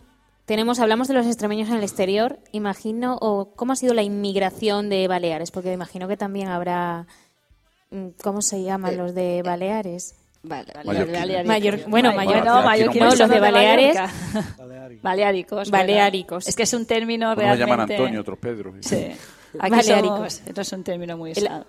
[0.51, 4.89] tenemos hablamos de los extremeños en el exterior, imagino o cómo ha sido la inmigración
[4.89, 7.07] de Baleares, porque imagino que también habrá
[7.93, 10.17] mm, ¿cómo se llaman los de Baleares?
[10.43, 10.73] Vale.
[11.45, 13.97] Mayor- bueno, Ma- mayor- no, los de Baleares.
[15.03, 15.71] Baleáricos.
[15.71, 16.49] Baleáricos.
[16.49, 17.65] Es que es un término realmente...
[17.71, 18.75] llaman Antonio, otros Pedro.
[18.81, 19.07] Sí.
[19.57, 20.33] Aquí Baleáricos.
[20.35, 21.67] somos- esto es un término muy El- usado.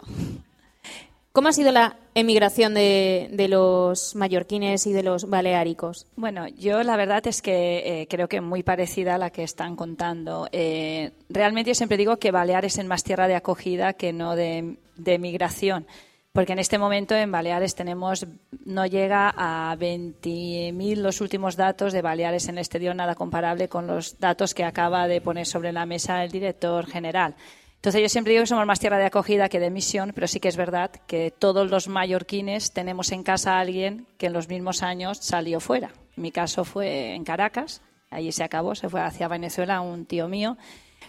[1.33, 6.05] ¿Cómo ha sido la emigración de, de los mallorquines y de los baleáricos?
[6.17, 9.77] Bueno, yo la verdad es que eh, creo que muy parecida a la que están
[9.77, 10.49] contando.
[10.51, 14.75] Eh, realmente yo siempre digo que Baleares es más tierra de acogida que no de,
[14.97, 15.87] de migración.
[16.33, 18.25] Porque en este momento en Baleares tenemos,
[18.65, 23.87] no llega a 20.000 los últimos datos de Baleares en el exterior, nada comparable con
[23.87, 27.35] los datos que acaba de poner sobre la mesa el director general.
[27.81, 30.39] Entonces yo siempre digo que somos más tierra de acogida que de emisión, pero sí
[30.39, 34.49] que es verdad que todos los mallorquines tenemos en casa a alguien que en los
[34.49, 35.91] mismos años salió fuera.
[36.15, 40.59] Mi caso fue en Caracas, allí se acabó, se fue hacia Venezuela un tío mío,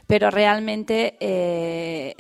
[0.07, 2.17] pero realmente eh,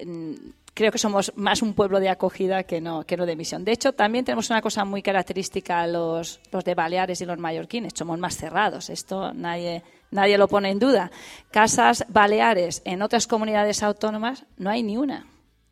[0.74, 3.64] creo que somos más un pueblo de acogida que no, que no de emisión.
[3.64, 7.92] De hecho, también tenemos una cosa muy característica los, los de Baleares y los mallorquines,
[7.96, 11.10] somos más cerrados, esto nadie, nadie lo pone en duda.
[11.50, 15.26] Casas baleares en otras comunidades autónomas no hay ni una.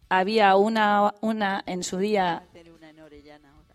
[0.08, 2.42] Había una, una en su día.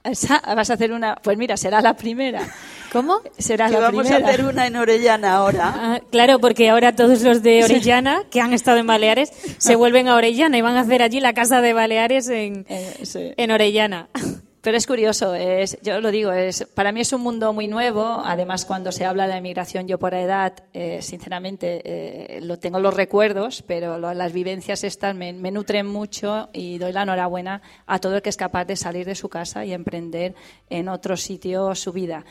[0.03, 1.15] Esa- Vas a hacer una.
[1.15, 2.41] Pues mira, será la primera.
[2.96, 3.20] ¿Cómo?
[3.38, 4.26] Será Que la vamos primera.
[4.26, 5.74] a hacer una en Orellana ahora.
[5.76, 10.08] Ah, claro, porque ahora todos los de Orellana que han estado en Baleares se vuelven
[10.08, 12.66] a Orellana y van a hacer allí la casa de Baleares en,
[13.04, 13.34] sí.
[13.36, 14.10] en Orellana.
[14.62, 18.24] Pero es curioso, es, yo lo digo, es, para mí es un mundo muy nuevo.
[18.26, 22.96] Además, cuando se habla de migración, yo por edad, eh, sinceramente, eh, lo tengo los
[22.96, 28.00] recuerdos, pero lo- las vivencias estas me, me nutren mucho y doy la enhorabuena a
[28.00, 30.34] todo el que es capaz de salir de su casa y emprender
[30.72, 32.26] en otro sitio su vida.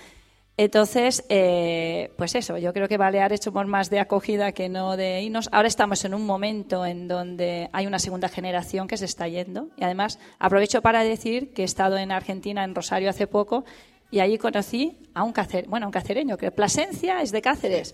[0.57, 5.21] Entonces, eh, pues eso, yo creo que Baleares somos más de acogida que no de
[5.23, 5.49] irnos.
[5.51, 9.69] Ahora estamos en un momento en donde hay una segunda generación que se está yendo.
[9.77, 13.65] Y además, aprovecho para decir que he estado en Argentina, en Rosario, hace poco,
[14.13, 17.93] y allí conocí a un cacereño, bueno, un cacereño, que Plasencia es de Cáceres.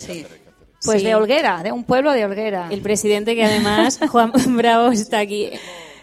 [0.85, 1.07] Pues Sí.
[1.07, 2.69] de Olguera, de un pueblo de Olguera.
[2.71, 5.51] El presidente que además, Juan Bravo, está aquí.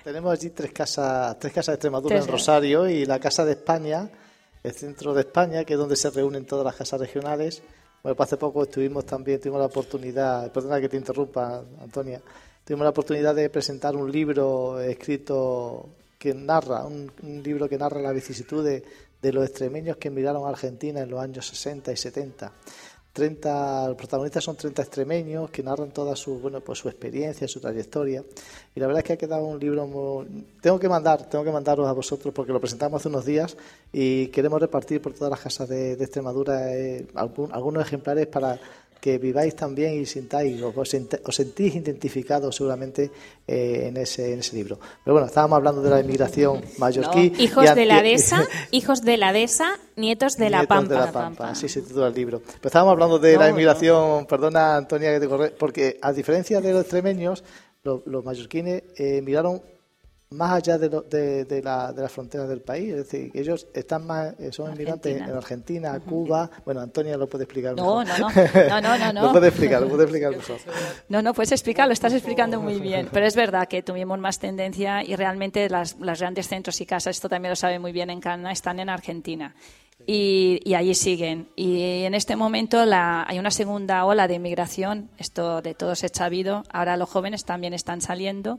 [0.03, 2.31] Tenemos allí tres casas, tres casas de Extremadura Tres, en.
[2.31, 4.09] Rosario y la Casa de España,
[4.73, 7.61] centro de España, que es donde se reúnen todas las casas regionales.
[8.03, 12.21] Bueno, pues hace poco estuvimos también, tuvimos la oportunidad, perdona que te interrumpa, Antonia,
[12.63, 17.11] tuvimos la oportunidad de presentar un libro escrito que narra, un,
[17.43, 18.83] libro que narra la vicisitud de,
[19.21, 22.53] de los extremeños que emigraron a Argentina en los años 60 y 70.
[23.17, 27.59] 30, los protagonistas son 30 extremeños que narran toda su, bueno, pues su experiencia, su
[27.59, 28.23] trayectoria.
[28.75, 30.23] Y la verdad es que ha quedado un libro.
[30.61, 33.57] Tengo que mandar, tengo que mandaros a vosotros porque lo presentamos hace unos días
[33.91, 38.59] y queremos repartir por todas las casas de, Extremadura eh, algunos ejemplares para
[39.01, 43.11] que viváis también y sintáis, os, os sent- os sentís identificados seguramente
[43.47, 44.79] eh, en, ese, en ese libro.
[45.03, 47.33] Pero bueno, estábamos hablando de la inmigración mallorquí.
[47.37, 50.93] Hijos y de la dehesa, hijos de la dehesa, nietos de la Nietos pampa.
[50.93, 52.41] de la Pampa, así se titula el libro.
[52.41, 53.51] Pero estábamos hablando de No, la no.
[53.51, 57.43] inmigración, perdona Antonia que te corre, porque a diferencia de los extremeños,
[57.83, 59.61] los, los mallorquines eh, emigraron
[60.29, 63.67] más allá de, lo- de, de la, de las fronteras del país, es decir, ellos
[63.73, 65.31] están más, eh, son inmigrantes Argentina.
[65.31, 68.19] en Argentina, Cuba, bueno, Antonia lo puede explicar No, mejor.
[68.19, 68.29] no, no.
[68.69, 69.21] No, no, no, no.
[69.23, 70.57] lo puede explicar, lo puede explicar mejor.
[71.07, 73.07] No, no, puedes explicarlo, estás explicando muy bien.
[73.11, 77.15] Pero es verdad que tuvimos más tendencia y realmente las, las grandes centros y casas,
[77.15, 79.55] esto también lo sabe muy bien en Canadá, están en Argentina.
[80.09, 81.49] Y, y allí siguen.
[81.57, 86.13] Y en este momento la, hay una segunda ola de inmigración, esto de todos es
[86.13, 86.63] sabido.
[86.71, 88.57] Ahora los jóvenes también están saliendo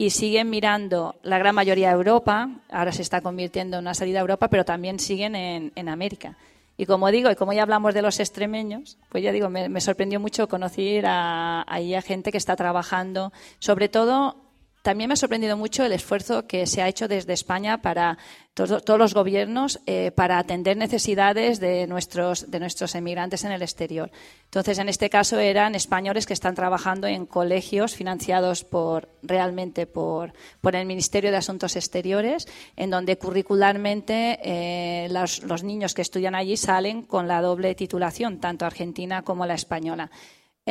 [0.00, 2.48] y siguen mirando la gran mayoría a Europa.
[2.70, 6.36] Ahora se está convirtiendo en una salida a Europa, pero también siguen en, América.
[6.78, 9.82] Y como digo, y como ya hablamos de los extremeños, pues ya digo, me, me
[9.82, 14.36] sorprendió mucho conocer a, a gente que está trabajando, sobre todo
[14.82, 18.16] también me ha sorprendido mucho el esfuerzo que se ha hecho desde España para
[18.54, 23.62] todo- todos los gobiernos eh, para atender necesidades de nuestros, de nuestros emigrantes en el
[23.62, 24.10] exterior.
[24.44, 30.32] Entonces, en este caso eran españoles que están trabajando en colegios financiados por realmente por,
[30.60, 36.34] por el Ministerio de Asuntos Exteriores, en donde curricularmente eh, los, los niños que estudian
[36.34, 40.10] allí salen con la doble titulación, tanto argentina como la española.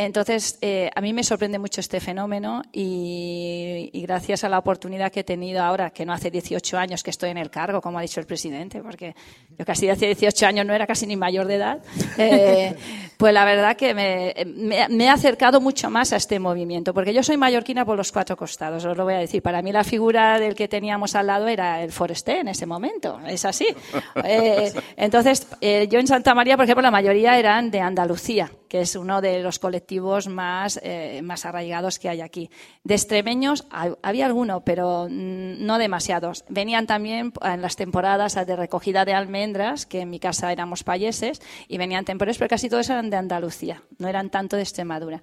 [0.01, 5.11] Entonces, eh, a mí me sorprende mucho este fenómeno y, y gracias a la oportunidad
[5.11, 7.99] que he tenido ahora, que no hace 18 años que estoy en el cargo, como
[7.99, 9.13] ha dicho el presidente, porque
[9.57, 11.79] yo casi hace 18 años no era casi ni mayor de edad,
[12.17, 12.75] eh,
[13.17, 17.13] pues la verdad que me, me- me he acercado mucho más a este movimiento, porque
[17.13, 19.41] yo soy mallorquina por los cuatro costados, os lo voy a decir.
[19.41, 23.19] Para mí la figura del que teníamos al lado era el Foresté en ese momento,
[23.27, 23.67] es así.
[24.23, 28.51] Eh, entonces, eh, yo en Santa María, por ejemplo, la mayoría eran de Andalucía.
[28.67, 29.88] que es uno de los colectivos
[30.27, 32.49] más, eh, más arraigados que hay aquí.
[32.83, 36.45] De extremeños ha- había alguno, pero mm, no demasiados.
[36.49, 41.41] Venían también en las temporadas de recogida de almendras, que en mi casa éramos payeses,
[41.67, 45.21] y venían temporales, pero casi todos eran de Andalucía, no eran tanto de Extremadura.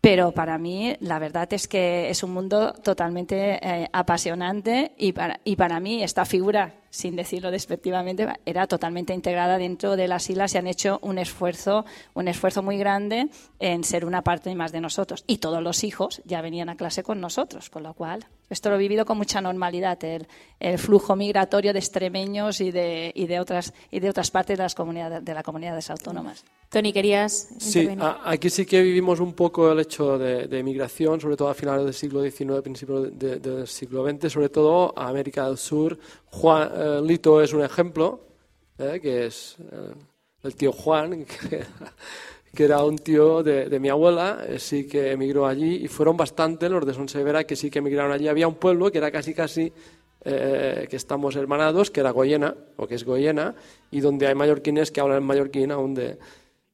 [0.00, 5.40] Pero para mí, la verdad es que es un mundo totalmente eh, apasionante y para,
[5.44, 10.54] y para mí esta figura, sin decirlo despectivamente, era totalmente integrada dentro de las islas
[10.54, 11.84] y han hecho un esfuerzo,
[12.14, 13.28] un esfuerzo muy grande
[13.58, 15.24] en ser una parte más de nosotros.
[15.26, 18.76] Y todos los hijos ya venían a clase con nosotros, con lo cual esto lo
[18.76, 20.28] he vivido con mucha normalidad, el,
[20.60, 24.62] el flujo migratorio de extremeños y de, y de otras y de otras partes de
[24.62, 26.44] las comunidades de las comunidades autónomas.
[26.68, 28.04] Tony, querías Sí, intervenir?
[28.04, 31.54] a- aquí sí que vivimos un poco el hecho de, de migración, sobre todo a
[31.54, 35.98] finales del siglo XIX, principios de- del siglo XX, sobre todo a América del Sur.
[36.34, 38.20] Juan, eh, Lito es un ejemplo,
[38.78, 39.94] eh, que es eh,
[40.42, 41.24] el tío Juan,
[42.54, 46.84] que, era un tío de, mi abuela, sí que emigró allí y fueron bastantes los
[46.84, 48.26] de Sonsevera que sí que emigraron allí.
[48.26, 49.72] Había un pueblo que era casi casi
[50.24, 53.54] que estamos hermanados, que era Goyena, o que es Goyena,
[53.90, 56.16] y donde hay mallorquines que hablan mallorquín aún de,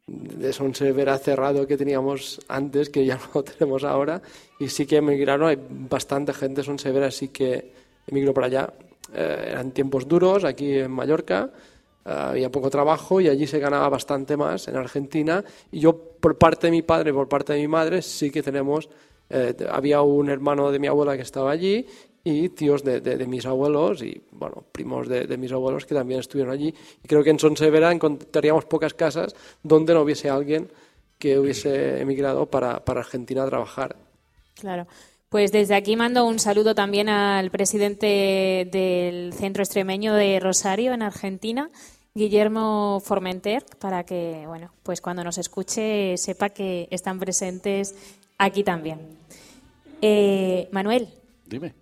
[0.06, 4.22] de Sonsevera cerrado que teníamos antes, que ya no tenemos ahora,
[4.60, 7.72] y sí que emigraron, hay bastante gente de Sonsevera, sí que
[8.06, 8.72] emigró para allá.
[9.14, 11.50] Eh, eran tiempos duros aquí en Mallorca,
[12.04, 15.44] eh, había poco trabajo y allí se ganaba bastante más en Argentina.
[15.72, 18.42] Y yo, por parte de mi padre y por parte de mi madre, sí que
[18.42, 18.88] tenemos.
[19.32, 21.86] eh, había un hermano de mi abuela que estaba allí
[22.24, 25.94] y tíos de, de- de mis abuelos y, bueno, primos de, de mis abuelos que
[25.94, 26.74] también estuvieron allí.
[27.04, 30.68] Y creo que en Sonsevera encontraríamos pocas casas donde no hubiese alguien
[31.18, 33.94] que hubiese emigrado para, para Argentina a trabajar.
[34.60, 34.86] Claro.
[35.30, 41.02] Pues desde aquí mando un saludo también al presidente del Centro Extremeño de Rosario, en
[41.02, 41.70] Argentina,
[42.14, 47.94] Guillermo Formenter, para que, bueno, pues cuando nos escuche sepa que están presentes
[48.38, 48.98] aquí también.
[50.02, 51.14] Eh, Manuel,
[51.46, 51.74] Dime.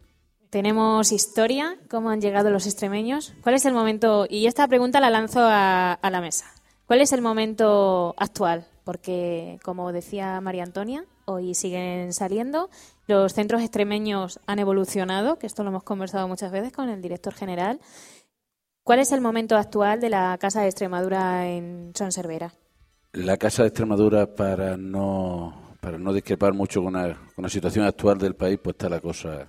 [0.50, 3.32] tenemos historia, cómo han llegado los extremeños.
[3.42, 4.26] ¿Cuál es el momento?
[4.28, 6.52] Y esta pregunta la lanzo a, a la mesa.
[6.84, 8.66] ¿Cuál es el momento actual?
[8.84, 12.68] Porque, como decía María Antonia, hoy siguen saliendo.
[13.08, 17.32] Los centros extremeños han evolucionado, que esto lo hemos conversado muchas veces con el director
[17.32, 17.80] general.
[18.84, 22.52] ¿Cuál es el momento actual de la Casa de Extremadura en Sonservera?
[23.12, 27.86] La Casa de Extremadura, para no, para no discrepar mucho con la, con la situación
[27.86, 29.48] actual del país, pues está la cosa.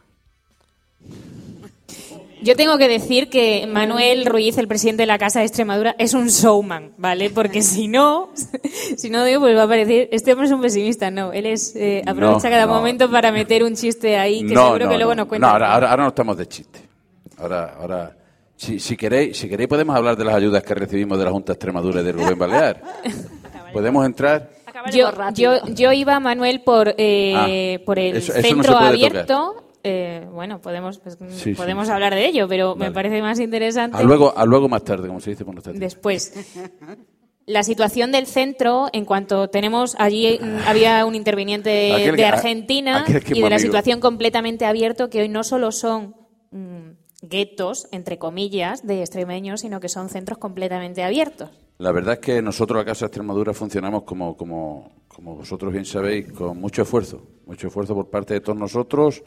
[2.42, 6.14] Yo tengo que decir que Manuel Ruiz, el presidente de la Casa de Extremadura, es
[6.14, 7.30] un showman, ¿vale?
[7.30, 8.30] Porque si no,
[8.98, 11.76] si no digo, pues va a parecer, este hombre es un pesimista, no, él es,
[11.76, 12.74] eh, aprovecha No, cada no.
[12.76, 15.16] momento para meter un chiste ahí que no, seguro no, que luego no.
[15.24, 15.48] nos cuenta.
[15.48, 16.80] No, ahora, ahora, ahora no estamos de chiste.
[17.38, 18.18] Ahora, ahora,
[18.56, 21.54] si, si queréis, si queréis podemos hablar de las ayudas que recibimos de la Junta
[21.54, 22.82] de Extremadura y de Rubén Balear.
[23.74, 24.50] Podemos entrar.
[24.94, 29.64] Yo, yo, yo iba, Manuel, por, eh, Ah, por el eso- eso no centro abierto.
[29.84, 31.93] Eh, bueno, podemos, pues, Sí, podemos sí.
[31.93, 33.97] hablar de ello, pero me parece más interesante.
[33.97, 35.86] A luego, a luego más tarde, como se dice por nuestra tierra.
[35.86, 36.34] Después.
[37.45, 41.69] La situación del centro, en cuanto tenemos allí mm, había un interviniente
[42.15, 46.15] de Argentina que es y de la situación completamente abierto, que hoy no solo son
[46.51, 46.91] mm,
[47.23, 51.49] guetos, entre comillas, de extremeños, sino que son centros completamente abiertos.
[51.80, 56.32] La verdad es que nosotros, Casa de Extremadura, funcionamos como, como, como vosotros bien sabéis,
[56.32, 57.25] con mucho esfuerzo.
[57.47, 59.23] Mucho esfuerzo por parte de todos nosotros,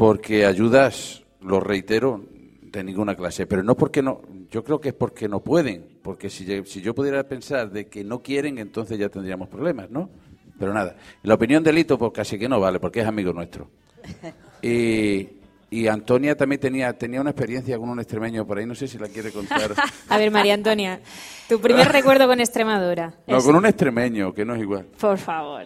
[0.00, 2.24] porque ayudas, lo reitero,
[2.62, 3.46] de ninguna clase.
[3.46, 5.84] Pero no porque no, yo creo que es porque no pueden.
[6.02, 9.90] Porque si, yo- si yo pudiera pensar de que no quieren, entonces ya tendríamos problemas,
[9.90, 10.08] ¿no?
[10.58, 10.96] Pero nada.
[11.22, 13.68] La opinión de Lito, pues casi que no vale, porque es amigo nuestro.
[14.62, 15.26] Y,
[15.70, 18.98] y Antonia también tenía, tenía una experiencia con un extremeño por ahí, no sé si
[18.98, 19.72] la quiere contar.
[20.10, 21.00] A ver, María Antonia,
[21.48, 23.14] tu primer recuerdo con Extremadura.
[23.26, 24.84] No, Es- con un extremeño, que no es igual.
[25.00, 25.64] Por favor.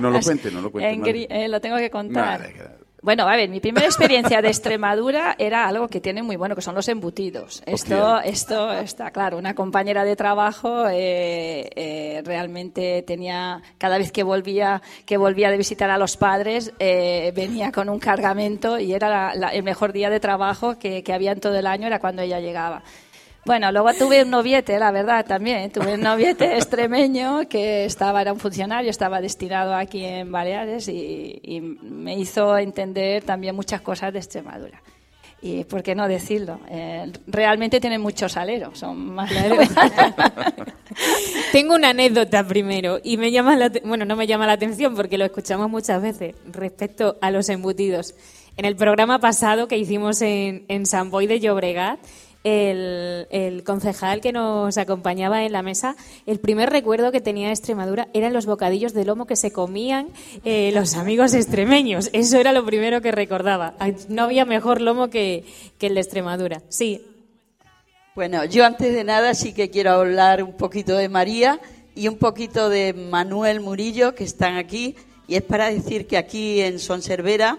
[0.00, 1.26] No lo cuente, no lo cuente.
[1.26, 2.52] En eh, lo tengo que contar.
[2.52, 6.54] Que- Bueno, a ver, mi primera experiencia de Extremadura era algo que tiene muy bueno,
[6.54, 7.62] que son los embutidos.
[7.64, 9.38] Esto, esto está claro.
[9.38, 15.56] Una compañera de trabajo eh, eh, realmente tenía, cada vez que volvía, que volvía de
[15.56, 19.94] visitar a los padres, eh, venía con un cargamento y era la- la- el mejor
[19.94, 22.82] día de trabajo que, que había en todo el año, era cuando ella llegaba.
[23.48, 25.70] Bueno, luego tuve un noviete, la verdad, también.
[25.70, 31.40] Tuve un noviete extremeño que estaba, era un funcionario, estaba destinado aquí en Baleares y,
[31.42, 34.82] y me hizo entender también muchas cosas de Extremadura.
[35.40, 39.30] Y por qué no decirlo, Eh, realmente tienen mucho salero, son más...
[41.52, 45.16] Tengo una anécdota primero y me llama la, bueno, no me llama la atención porque
[45.16, 48.14] lo escuchamos muchas veces respecto a los embutidos.
[48.58, 51.98] En el programa pasado que hicimos en, en San Boi de Llobregat,
[52.44, 58.08] el, concejal que nos acompañaba en la mesa, el primer recuerdo que tenía de Extremadura
[58.14, 60.08] eran los bocadillos de lomo que se comían
[60.44, 62.10] eh, los amigos extremeños.
[62.12, 63.74] Eso era lo primero que recordaba.
[64.08, 65.44] No había mejor lomo que,
[65.78, 66.62] que el de Extremadura.
[66.68, 67.02] Sí,
[68.14, 71.60] Bueno, yo antes de nada sí que quiero hablar un poquito de María
[71.94, 74.96] y un poquito de Manuel Murillo, que están aquí.
[75.26, 77.58] Y es para decir que aquí en Sonservera,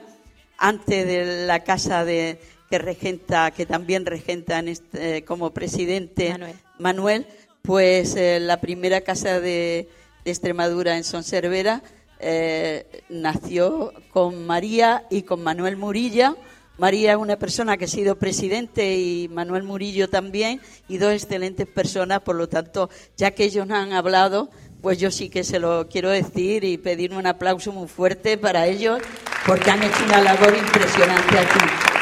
[0.57, 2.39] antes de la casa de,
[2.69, 6.35] que regenta, que también regenta en este- eh, como presidente
[6.77, 7.25] Manuel,
[7.61, 9.89] pues eh, la primera casa de,
[10.23, 11.81] de Extremadura en Sonservera
[12.19, 16.35] eh, nació con María y con Manuel Murilla.
[16.77, 21.67] María es una persona que ha sido presidente y Manuel Murillo también, y dos excelentes
[21.67, 24.49] personas, por lo tanto, ya que ellos no han hablado,
[24.81, 28.65] pues yo sí que se lo quiero decir y pedir un aplauso muy fuerte para
[28.67, 29.01] ellos,
[29.45, 31.98] porque han hecho una labor impresionante aquí.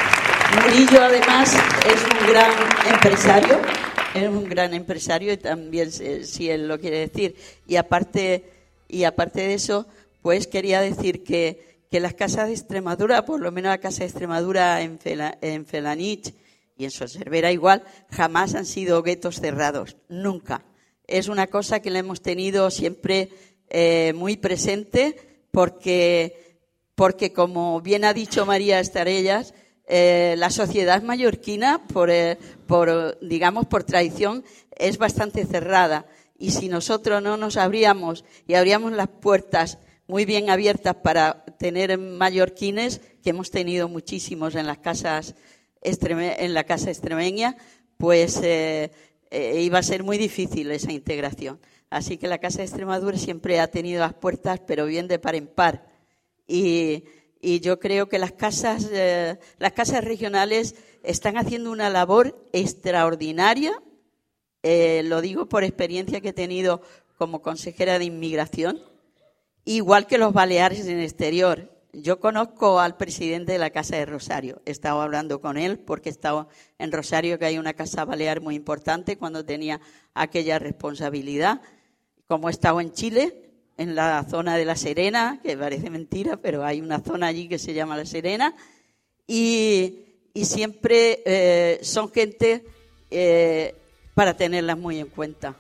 [0.64, 1.54] Murillo, además,
[1.86, 2.52] es un gran
[2.94, 3.60] empresario,
[4.14, 7.36] es un gran empresario y también, eh, si él lo quiere decir.
[7.68, 8.44] Y aparte,
[8.88, 9.86] y aparte de eso,
[10.22, 14.06] pues quería decir que, que las casas de Extremadura, por lo menos la casa de
[14.06, 16.34] Extremadura en, Fela- Felanich
[16.78, 20.64] y en Soservera igual, jamás han sido guetos cerrados, nunca.
[21.08, 23.30] Es una cosa que le hemos tenido siempre
[23.70, 25.16] eh, muy presente
[25.52, 26.46] porque
[26.96, 29.54] porque como bien ha dicho María Estarellas,
[29.88, 34.44] eh, la sociedad mallorquina, por, eh, por, digamos, por tradición,
[34.76, 36.06] es bastante cerrada.
[36.38, 41.98] Y si nosotros no nos abríamos y abríamos las puertas muy bien abiertas para tener
[41.98, 45.36] mallorquines, que hemos tenido muchísimos en las casas
[45.82, 47.56] en la casa extremeña,
[47.98, 48.92] pues eh,
[49.32, 51.60] iba a ser muy difícil esa integración.
[51.90, 55.36] Así que la Casa de Extremadura siempre ha tenido las puertas, pero bien de par
[55.36, 55.88] en par.
[56.46, 57.06] Y,
[57.48, 63.82] y yo creo que las casas, eh, las casas regionales están haciendo una labor extraordinaria.
[64.64, 66.82] Eh, lo digo por experiencia que he tenido
[67.18, 68.82] como consejera de inmigración,
[69.64, 71.72] igual que los Baleares en el exterior.
[71.94, 74.62] Yo conozco al presidente de la Casa de Rosario.
[74.66, 78.42] He estado hablando con él porque he estado en Rosario, que hay una casa balear
[78.42, 79.80] muy importante, cuando tenía
[80.14, 81.62] aquella responsabilidad.
[82.28, 83.47] Como he estado en Chile,
[83.78, 87.60] en la zona de La Serena, que parece mentira, pero hay una zona allí que
[87.60, 88.56] se llama La Serena,
[89.28, 92.66] y, y siempre eh, son gente
[93.12, 93.76] eh,
[94.14, 95.56] para tenerlas muy en cuenta.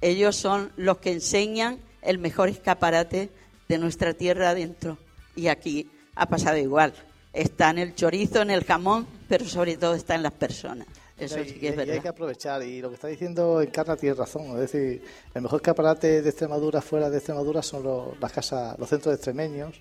[0.00, 3.30] Ellos son los que enseñan el mejor escaparate
[3.68, 4.98] de nuestra tierra adentro.
[5.36, 6.92] Y aquí ha pasado igual.
[7.32, 10.86] Está en el chorizo, en el jamón, pero sobre todo está en las personas.
[11.16, 12.02] Eso Y- sí que es y- y hay verdad.
[12.02, 12.62] que aprovechar.
[12.62, 14.46] Y lo que está diciendo Encarna tiene razón.
[14.60, 15.02] Es decir,
[15.34, 19.80] el mejor escaparate de Extremadura fuera de Extremadura son los, las casas, los centros extremeños,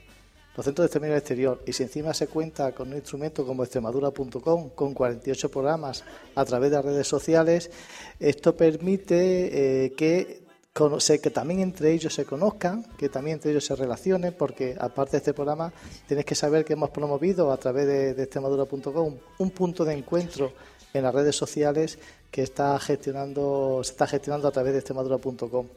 [0.55, 1.63] los centros de extremeños exterior.
[1.65, 6.03] Y si encima se cuenta con un instrumento como extremadura.com, con 48 programas
[6.35, 7.71] a través de las redes sociales,
[8.19, 10.43] esto permite eh, que
[10.75, 15.17] que también entre ellos se conozcan, que también entre ellos se relacionen, porque aparte de
[15.17, 15.71] este programa
[16.07, 20.51] tienes que saber que hemos promovido a través de, de extremadura.com un punto de encuentro
[20.93, 21.97] en las redes sociales
[22.29, 25.67] que está gestionando se está gestionando a través de extremadura.com.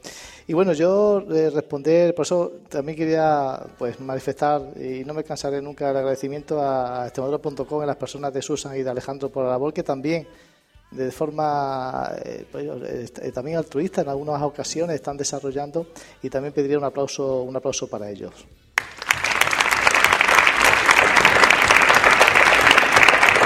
[0.47, 5.61] Y bueno, yo eh, responder, por eso también quería pues manifestar y no me cansaré
[5.61, 9.43] nunca el agradecimiento a, a extremadura.com, a las personas de Susan y de Alejandro por
[9.43, 10.27] la labor que también
[10.91, 12.65] de forma eh, pues,
[13.21, 15.87] eh, también altruista en algunas ocasiones están desarrollando
[16.23, 18.33] y también pediría un aplauso un aplauso para ellos.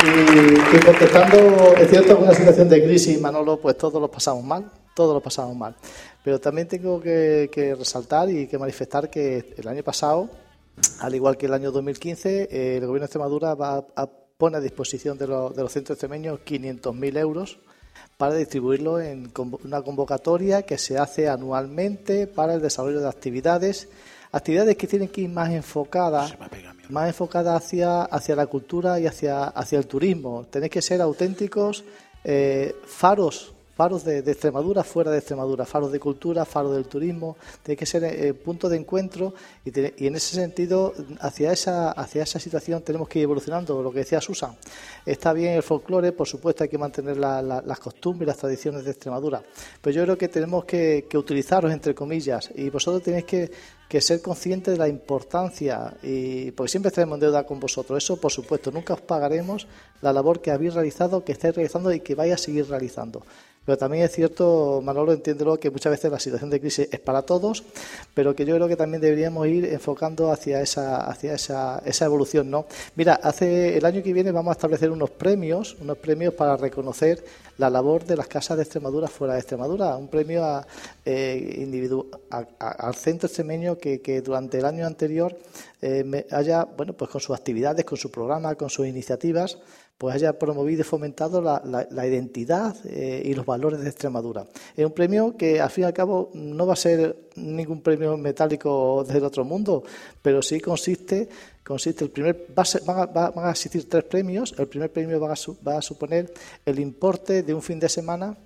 [0.04, 5.14] Y, contestando, es cierto una situación de crisis, Manolo, pues todos lo pasamos mal, todos
[5.14, 5.76] lo pasamos mal.
[6.24, 10.30] Pero también tengo que, resaltar y que manifestar que el año pasado,
[11.00, 14.60] al igual que el año 2015, eh, el Gobierno de Extremadura va a, pone a
[14.60, 17.60] disposición de, los- de los centros extremeños 500.000 euros
[18.18, 19.32] para distribuirlo en
[19.64, 23.88] una convocatoria que se hace anualmente para el desarrollo de actividades,
[24.32, 26.32] actividades que tienen que ir más enfocadas,
[26.92, 30.46] más enfocadas hacia, hacia la cultura y hacia, hacia el turismo.
[30.50, 31.84] Tenéis que ser auténticos
[32.24, 37.36] eh, faros, faros de, Extremadura, fuera de Extremadura, faros de cultura, faros del turismo.
[37.64, 39.34] Tenéis que ser eh, punto de encuentro
[39.66, 39.72] y,
[40.06, 43.82] en ese sentido, hacia esa, hacia esa situación tenemos que ir evolucionando.
[43.82, 44.56] Lo que decía Susan,
[45.04, 48.84] está bien el folclore, por supuesto hay que mantener la- la- las costumbres, las tradiciones
[48.84, 49.42] de Extremadura,
[49.82, 53.50] pero yo creo que tenemos que, que utilizaros entre comillas y vosotros tenéis que,
[53.92, 58.02] que ser consciente de la importancia, y porque siempre estaremos en deuda con vosotros.
[58.02, 59.68] Eso, por supuesto, nunca os pagaremos
[60.02, 63.22] la labor que habéis realizado, que estáis realizando y que vais a seguir realizando.
[63.66, 67.24] Pero también es cierto, Manolo, entiéndelo, que muchas veces la situación de crisis es para
[67.24, 67.64] todos,
[68.14, 72.50] pero que yo creo que también deberíamos ir enfocando hacia esa, hacia esa, esa evolución,
[72.50, 72.66] ¿no?
[72.96, 77.24] Mira, hace el año que viene vamos a establecer unos premios, unos premios para reconocer
[77.62, 80.66] la labor de las casas de Extremadura fuera de Extremadura, un premio a,
[81.06, 81.64] eh,
[82.32, 85.38] a- al centro extremeño que, que durante el año anterior
[85.82, 89.58] eh, me- haya, bueno, pues con sus actividades, con su programa, con sus iniciativas,
[89.98, 94.46] pues haya promovido y fomentado la, la- la identidad eh, y los valores de Extremadura.
[94.76, 98.18] Es un premio que, al fin y al cabo, no va a ser ningún premio
[98.18, 99.84] metálico del otro mundo,
[100.22, 101.30] pero sí consiste,
[101.66, 104.54] consiste el primer, va van, a, va- van a existir tres premios.
[104.58, 106.34] El primer premio va a, su- va a suponer
[106.66, 108.38] el importe de un fin de semana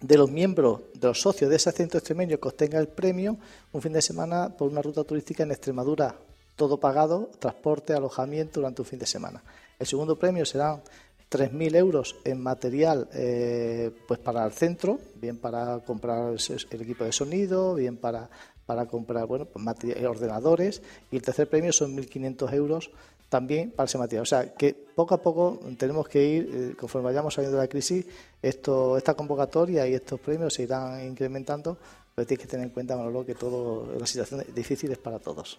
[0.00, 3.36] de los miembros, de los socios de ese centro extremeño que obtenga el premio,
[3.72, 6.14] un fin de semana por una ruta turística en Extremadura,
[6.54, 9.42] todo pagado, transporte, alojamiento durante un fin de semana.
[9.78, 10.82] El segundo premio serán
[11.30, 16.34] 3.000 euros en material eh, pues para el centro, bien para comprar
[16.70, 18.30] el equipo de sonido, bien para,
[18.68, 20.82] para comprar bueno, pues materi- ordenadores.
[21.10, 22.90] Y el tercer premio son 1.500 euros
[23.30, 24.24] también para ese material.
[24.24, 27.68] O sea, que poco a poco tenemos que ir, eh, conforme vayamos saliendo de la
[27.68, 28.04] crisis,
[28.42, 31.78] esto, esta convocatoria y estos premios se irán incrementando,
[32.14, 35.58] pero tienes que tener en cuenta, Manolo, que todo, la situación difícil es para todos.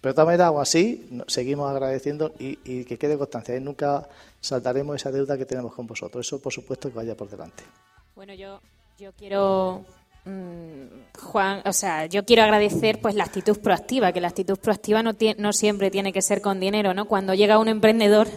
[0.00, 3.56] Pero de todas maneras, aún así, seguimos agradeciendo y, y que quede constancia.
[3.56, 4.08] y nunca
[4.40, 6.24] saltaremos esa deuda que tenemos con vosotros.
[6.24, 7.64] Eso, por supuesto, que vaya por delante.
[8.14, 8.60] Bueno, yo,
[8.98, 9.84] yo quiero,
[10.24, 15.52] Juan, o sea, yo quiero agradecer pues la actitud proactiva, que la actitud proactiva no
[15.52, 17.06] siempre tiene que ser con dinero, ¿no?
[17.06, 18.28] Cuando llega un emprendedor,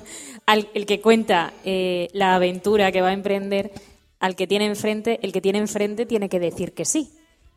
[0.46, 3.72] al el que cuenta eh, la aventura que va a emprender,
[4.20, 7.12] al que tiene enfrente, el que tiene enfrente tiene que decir que sí,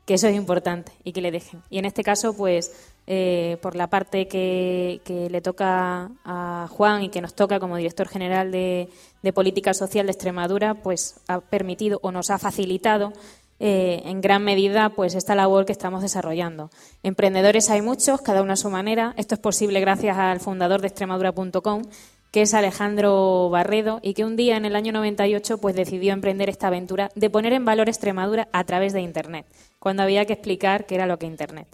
[0.07, 1.63] que eso es importante y que le dejen.
[1.71, 2.73] Y en este caso, pues,
[3.07, 7.77] eh, por la parte que, que le toca a Juan y que nos toca como
[7.77, 8.89] director general de,
[9.23, 13.13] de Política Social de Extremadura, pues ha permitido o nos ha facilitado
[13.59, 16.71] eh, en gran medida pues esta labor que estamos desarrollando.
[17.03, 19.15] Emprendedores hay muchos, cada uno a su manera.
[19.17, 21.83] Esto es posible gracias al fundador de Extremadura.com,
[22.31, 26.51] que es Alejandro Barredo y que un día en el año 98 pues decidió emprender
[26.51, 29.47] esta aventura de poner en valor Extremadura a través de Internet,
[29.79, 31.67] cuando había que explicar qué era lo que Internet.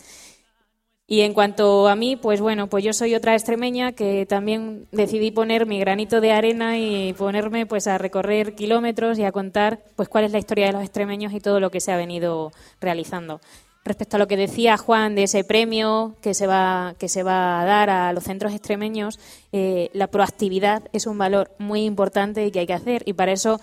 [1.07, 5.31] Y en cuanto a mí, pues bueno, pues yo soy otra extremeña que también decidí
[5.31, 10.09] poner mi granito de arena y ponerme pues a recorrer kilómetros y a contar pues
[10.09, 13.41] cuál es la historia de los extremeños y todo lo que se ha venido realizando.
[13.85, 17.61] Respecto a lo que decía Juan de ese premio que se va, que se va
[17.61, 19.19] a dar a los centros extremeños,
[19.51, 23.03] eh, la proactividad es un valor muy importante y que hay que hacer.
[23.07, 23.61] Y para eso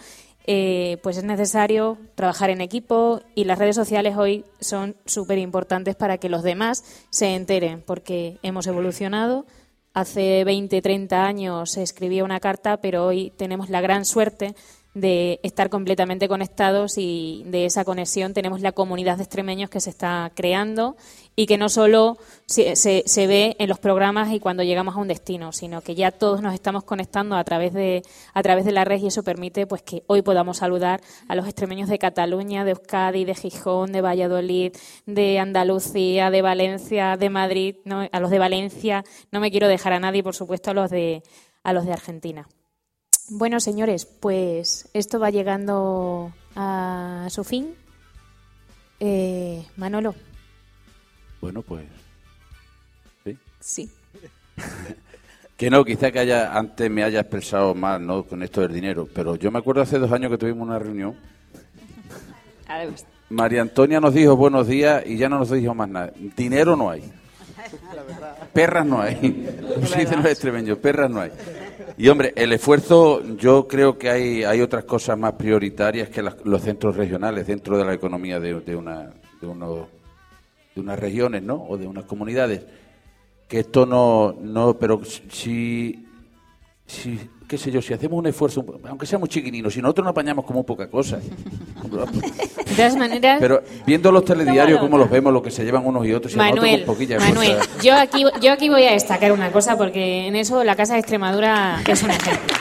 [0.52, 5.96] eh, pues es necesario trabajar en equipo y las redes sociales hoy son súper importantes
[5.96, 9.46] para que los demás se enteren, porque hemos evolucionado.
[9.94, 14.56] Hace 20, 30 años se escribía una carta, pero hoy tenemos la gran suerte
[15.00, 19.90] de estar completamente conectados y de esa conexión tenemos la comunidad de extremeños que se
[19.90, 20.96] está creando
[21.36, 25.08] y que no solo se, se- ve en los programas y cuando llegamos a un
[25.08, 28.02] destino, sino que ya todos nos estamos conectando a través de
[28.34, 31.46] a través de la red y eso permite pues que hoy podamos saludar a los
[31.46, 34.74] extremeños de Cataluña, de Euskadi, de Gijón, de Valladolid,
[35.06, 38.08] de Andalucía, de Valencia, de Madrid, ¿no?
[38.12, 41.24] a los de Valencia, no me quiero dejar a nadie, por supuesto, a los de
[41.64, 42.48] a los de Argentina.
[43.32, 47.76] Bueno, señores, pues esto va llegando a su fin.
[49.00, 50.16] Eh, Manolo.
[51.40, 51.86] Bueno, pues.
[53.24, 53.38] Sí.
[53.60, 53.92] Sí.
[55.60, 58.24] Que no, quizá que haya antes me haya expresado mal, ¿no?
[58.24, 59.10] Con esto del dinero.
[59.14, 61.18] Pero yo me acuerdo hace dos años que tuvimos una reunión.
[63.30, 66.14] María Antonia nos dijo buenos días y ya no nos dijo más nada.
[66.38, 67.12] Dinero no hay.
[68.54, 69.16] Perras no hay.
[69.76, 71.32] Como se dicen los extremeños, perras no hay.
[72.00, 76.38] Y hombre, el esfuerzo, yo creo que hay, hay otras cosas más prioritarias que las-
[76.46, 79.90] los centros regionales dentro de la economía de, una, de, uno-
[80.74, 81.56] de unas regiones, ¿no?
[81.62, 82.64] O de unas comunidades.
[83.50, 86.06] Que esto no, no pero si,
[86.86, 87.20] si,
[87.50, 90.46] qué sé yo, si hacemos un esfuerzo, aunque sea muy chiquinino, si nosotros nos apañamos
[90.46, 91.18] como poca cosa.
[91.18, 96.06] De todas maneras, Pero viendo los telediarios, cómo los vemos, lo que se llevan unos
[96.06, 97.84] y otros, y nosotros Manuel, con Manuel, cosas.
[97.84, 101.00] yo aquí, yo aquí voy a destacar una cosa porque en eso la Casa de
[101.00, 102.56] Extremadura es un ejemplo.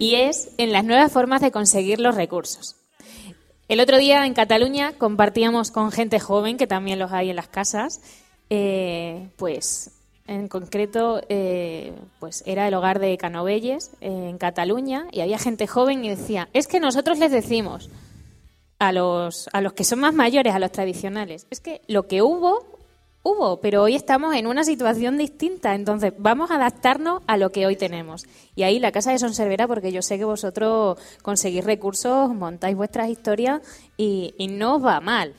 [0.00, 2.85] Y es en las nuevas formas de conseguir los recursos.
[3.68, 7.48] El otro día en Cataluña compartíamos con gente joven, que también los hay en las
[7.48, 8.00] casas,
[8.48, 9.90] eh, pues
[10.28, 15.68] En concreto, eh, pues era el hogar de Canovelles eh, en Cataluña y había gente
[15.68, 17.90] joven y decía, es que nosotros les decimos
[18.80, 22.22] a los, a los que son más mayores, a los tradicionales, es que lo que
[22.22, 22.75] hubo,
[23.26, 27.66] hubo, pero hoy estamos en una situación distinta, entonces vamos a adaptarnos a lo que
[27.66, 28.24] hoy tenemos.
[28.54, 33.08] Y ahí la Casa de Sonservera, porque yo sé que vosotros conseguís recursos, montáis vuestras
[33.08, 33.62] historias
[33.96, 35.34] y, no os va mal.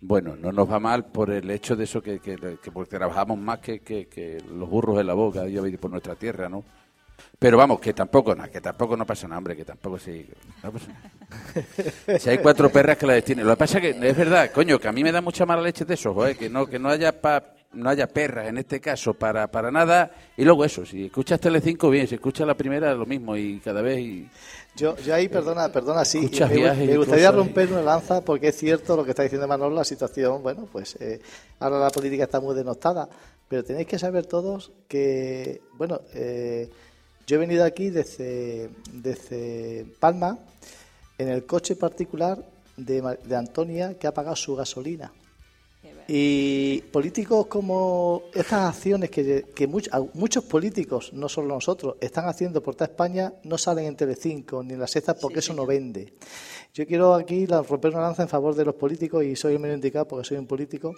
[0.00, 3.38] Bueno, no nos va mal por el hecho de eso que, que, que porque trabajamos
[3.38, 6.62] más que, que, que los burros en la boca yo por nuestra tierra, ¿no?
[7.38, 10.26] Pero vamos, que tampoco, no, que tampoco no pasa nada, hombre, que tampoco sí.
[10.62, 12.18] no pasa nada.
[12.18, 13.46] si hay cuatro perras que la destinen.
[13.46, 15.62] Lo que pasa es que es verdad, coño, que a mí me da mucha mala
[15.62, 18.80] leche de eso, joder, que no, que no haya pa- no haya perras en este
[18.80, 20.10] caso para, para nada.
[20.36, 23.82] Y luego eso, si escuchas Telecinco, bien, si escuchas la primera, lo mismo, y cada
[23.82, 23.98] vez.
[23.98, 24.28] Y...
[24.76, 29.04] Yo, yo ahí, perdona, perdona, sí, me, gustaría romper una lanza porque es cierto lo
[29.04, 31.20] que está diciendo Manolo, la situación, bueno, pues eh,
[31.60, 33.08] ahora la política está muy denostada,
[33.48, 36.70] pero tenéis que saber todos que, bueno, eh,
[37.26, 40.38] yo he venido aquí desde, desde Palma
[41.18, 42.44] en el coche particular
[42.76, 45.12] de, de Antonia que ha pagado su gasolina.
[46.06, 52.62] Y políticos como estas acciones que, que much- muchos políticos, no solo nosotros, están haciendo
[52.62, 56.12] por toda España, no salen en Telecinco ni en las sextas porque eso no vende.
[56.74, 59.76] Yo quiero aquí romper una lanza en favor de los políticos y soy el menos
[59.76, 60.94] indicado porque soy un político,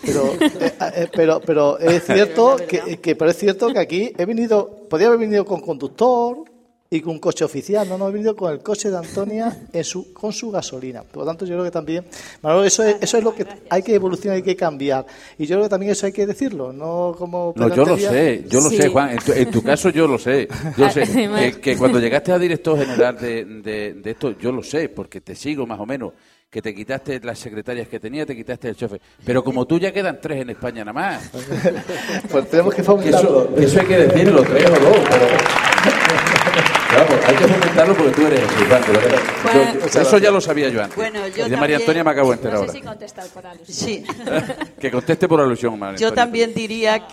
[0.00, 4.24] pero, eh, eh, pero, pero es cierto que, que- pero es cierto que aquí he
[4.24, 6.44] venido, podría haber venido con conductor
[6.88, 9.82] y con un coche oficial, no, no he venido con el coche de Antonia en
[9.84, 11.02] su, con su gasolina.
[11.02, 12.04] Por lo tanto, yo creo que también,
[12.42, 15.04] Manolo, eso es, eso es lo que hay que evolucionar, hay que cambiar.
[15.36, 17.52] Y yo creo que también eso hay que decirlo, no como...
[17.56, 18.76] No, yo lo sé, yo lo Sí.
[18.76, 19.10] sé, Juan.
[19.10, 20.46] En tu, en tu caso yo lo sé.
[20.76, 21.04] Yo sé.
[21.36, 25.20] Que, que cuando llegaste a director general de, de- de esto, yo lo sé, porque
[25.20, 26.12] te sigo más o menos.
[26.48, 29.00] Que te quitaste las secretarias que tenía, te quitaste el chofer.
[29.24, 31.30] Pero como tú ya quedan tres en España nada más.
[32.30, 33.50] Pues tenemos que fomentarlo.
[33.58, 35.26] eso hay que decirlo, tres o dos, pero...
[36.94, 39.18] Vamos, hay que fomentarlo porque tú eres Juan, de verdad.
[39.18, 40.96] Yo- Bueno, eso ya lo sabía yo antes.
[40.96, 42.72] Bueno, yo y de María también- Antonia me acabo de enterar No ahora.
[42.72, 43.76] sé si contestar por alusión.
[43.76, 44.04] Sí.
[44.80, 46.24] Que conteste por alusión, María Yo Antonia.
[46.24, 47.06] también diría,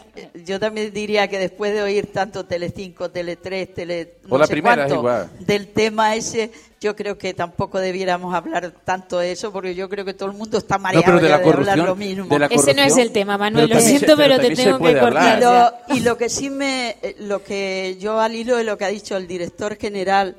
[0.45, 4.45] yo también diría que después de oír tanto Telecinco, Tele 3, Tele no O la
[4.47, 5.29] sé primera es cuánto, igual.
[5.39, 6.51] del tema ese,
[6.83, 10.37] yo creo que tampoco debiéramos hablar tanto de eso porque yo creo que todo el
[10.37, 12.25] mundo está mareado pero de ya la de hablar corrupción, lo mismo.
[12.25, 14.99] de la Ese no es el tema, Manuel, lo se- siento, pero te tengo que
[14.99, 15.39] cortar.
[15.39, 18.85] Y lo, y lo que sí me, lo que yo al hilo de lo que
[18.85, 20.35] ha dicho el director general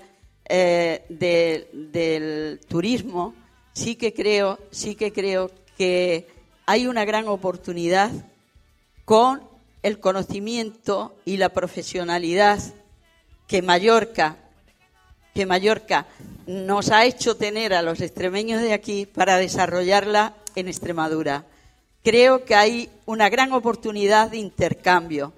[0.49, 3.35] eh, de- del turismo,
[3.73, 6.29] sí que creo, sí que creo que
[6.67, 8.11] hay una gran oportunidad
[9.05, 9.43] con
[9.83, 12.59] el conocimiento y la profesionalidad
[13.47, 14.37] que Mallorca,
[15.35, 16.07] que Mallorca
[16.47, 21.45] nos ha hecho tener a los extremeños de aquí para desarrollarla en Extremadura.
[22.03, 25.33] Creo que hay una gran oportunidad de intercambio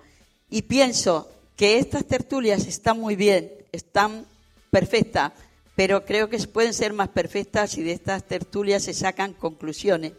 [0.50, 4.26] y pienso que estas tertulias están muy bien, están
[4.70, 5.32] perfectas,
[5.74, 10.12] pero creo que pueden ser más perfectas si de estas tertulias se sacan conclusiones.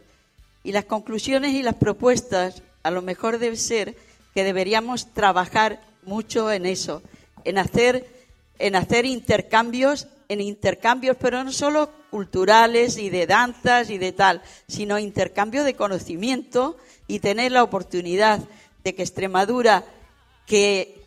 [0.63, 3.95] Y las conclusiones y las propuestas a lo mejor debe ser
[4.33, 7.01] que deberíamos trabajar mucho en eso,
[7.43, 8.16] en hacer,
[8.59, 14.41] en hacer intercambios, en intercambios, pero no solo culturales y de danzas y de tal,
[14.67, 16.77] sino intercambio de conocimiento
[17.07, 18.39] y tener la oportunidad
[18.83, 19.83] de que Extremadura,
[20.45, 21.05] que,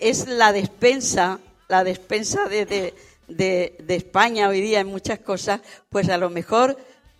[0.00, 6.18] es la despensa, la despensa de, de- España hoy día en muchas cosas, pues a
[6.18, 6.76] lo mejor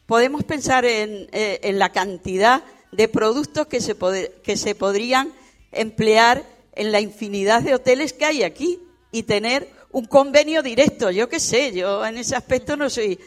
[0.06, 2.62] podemos pensar en, eh, la cantidad
[2.92, 3.96] de productos que se,
[4.42, 5.32] que se podrían
[5.72, 6.44] emplear
[6.74, 8.78] en la infinidad de hoteles que hay aquí
[9.10, 11.10] y tener un convenio directo.
[11.10, 13.18] Yo qué sé, yo en ese aspecto no soy,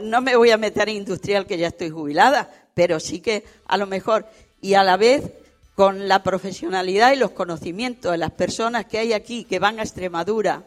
[0.00, 3.76] no me voy a meter en industrial que ya estoy jubilada, pero sí que a
[3.76, 4.26] lo mejor
[4.60, 5.22] y a la vez
[5.74, 9.82] con la profesionalidad y los conocimientos de las personas que hay aquí que van a
[9.82, 10.64] Extremadura,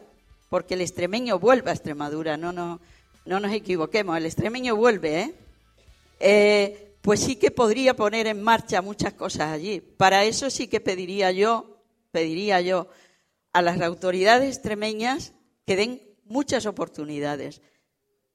[0.48, 2.80] porque el extremeño vuelve a Extremadura, no, no,
[3.24, 5.34] no nos equivoquemos, el extremeño vuelve, ¿eh?
[6.18, 9.80] Eh, pues sí que podría poner en marcha muchas cosas allí.
[9.80, 11.78] Para eso sí que pediría yo,
[12.10, 12.88] pediría yo
[13.56, 15.32] a las autoridades extremeñas
[15.64, 17.62] que den muchas oportunidades.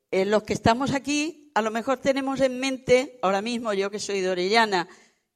[0.10, 4.00] Eh, los que estamos aquí, a lo mejor tenemos en mente, ahora mismo yo que
[4.00, 4.88] soy de Orellana,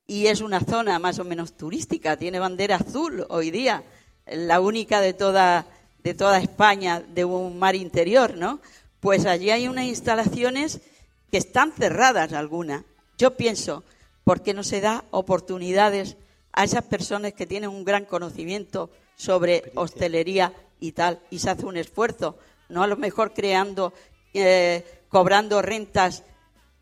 [0.08, 3.84] y es una zona más o menos turística, tiene bandera azul hoy día,
[4.26, 5.68] la única de toda,
[6.04, 8.62] de toda España de un mar interior, ¿no?
[9.02, 10.82] Pues allí hay unas instalaciones
[11.30, 12.86] que están cerradas algunas.
[13.20, 13.84] Yo pienso,
[14.24, 16.18] ¿por qué no se da oportunidades
[16.56, 21.66] a esas personas que tienen un gran conocimiento sobre hostelería y tal, y se hace
[21.66, 22.38] un esfuerzo,
[22.70, 23.94] no a lo mejor creando,
[24.34, 26.24] eh, cobrando rentas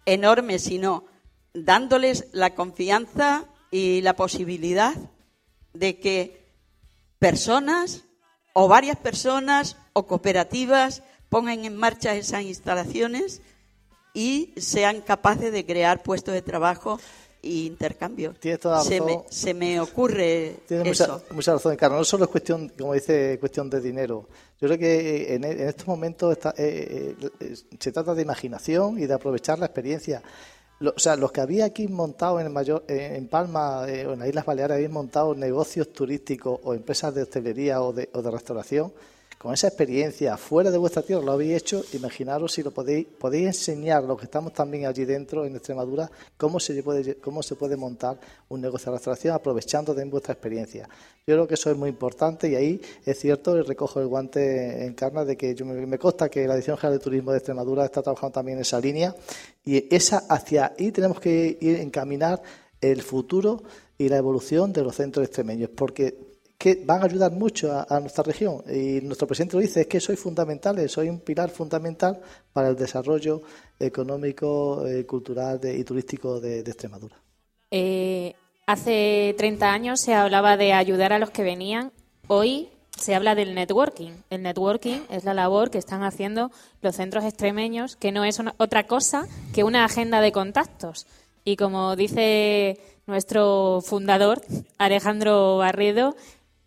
[0.05, 1.05] enormes, sino
[1.53, 4.93] dándoles la confianza y la posibilidad
[5.73, 6.45] de que
[7.17, 8.03] personas
[8.53, 13.41] o varias personas o cooperativas pongan en marcha esas instalaciones
[14.13, 16.99] y sean capaces de crear puestos de trabajo
[17.43, 18.33] e intercambio.
[18.39, 19.23] Tienes toda la se, me, razón.
[19.29, 21.13] se me ocurre Tienes eso.
[21.13, 21.99] mucha, mucha razón, Carlos.
[21.99, 24.27] No solo es cuestión, como dice, cuestión de dinero.
[24.61, 28.97] Yo creo que en, en estos momentos está- eh, eh, eh, se trata de imaginación
[28.97, 30.23] y de aprovechar la experiencia.
[30.79, 34.05] Lo- o sea, los que había aquí montado en, el mayor, eh, en Palma eh,
[34.07, 38.09] o en las Islas Baleares, habían montado negocios turísticos o empresas de hostelería o de,
[38.13, 38.91] o de restauración,
[39.43, 43.47] con esa experiencia fuera de vuestra tierra lo habéis hecho, imaginaros si lo podéis, podéis
[43.47, 47.75] enseñar, los que estamos también allí dentro en Extremadura, cómo se puede, cómo se puede
[47.75, 48.17] montar
[48.47, 50.87] un negocio de restauración aprovechando de vuestra experiencia.
[51.27, 54.93] Yo creo que eso es muy importante y ahí es cierto, recojo el guante en
[54.93, 57.83] carne de que yo me, me consta que la Dirección General de Turismo de Extremadura
[57.83, 59.13] está trabajando también en esa línea
[59.65, 62.41] y esa hacia ahí tenemos que ir encaminar
[62.79, 63.61] el futuro
[63.97, 66.32] y la evolución de los centros extremeños, porque
[66.63, 68.63] que van a ayudar mucho a, nuestra región.
[68.73, 72.21] Y nuestro presidente lo dice, es que soy fundamental, soy un pilar fundamental
[72.53, 73.41] para el desarrollo
[73.77, 77.17] económico, eh, cultural y turístico de, Extremadura.
[77.69, 78.33] Eh,
[78.65, 81.91] hace 30 años se hablaba de ayudar a los que venían.
[82.27, 84.11] Hoy se habla del networking.
[84.29, 86.49] El networking es la labor que están haciendo
[86.81, 91.07] los centros extremeños, que no es otra cosa que una agenda de contactos.
[91.43, 94.41] Y como dice nuestro fundador,
[94.77, 96.15] Alejandro Barredo,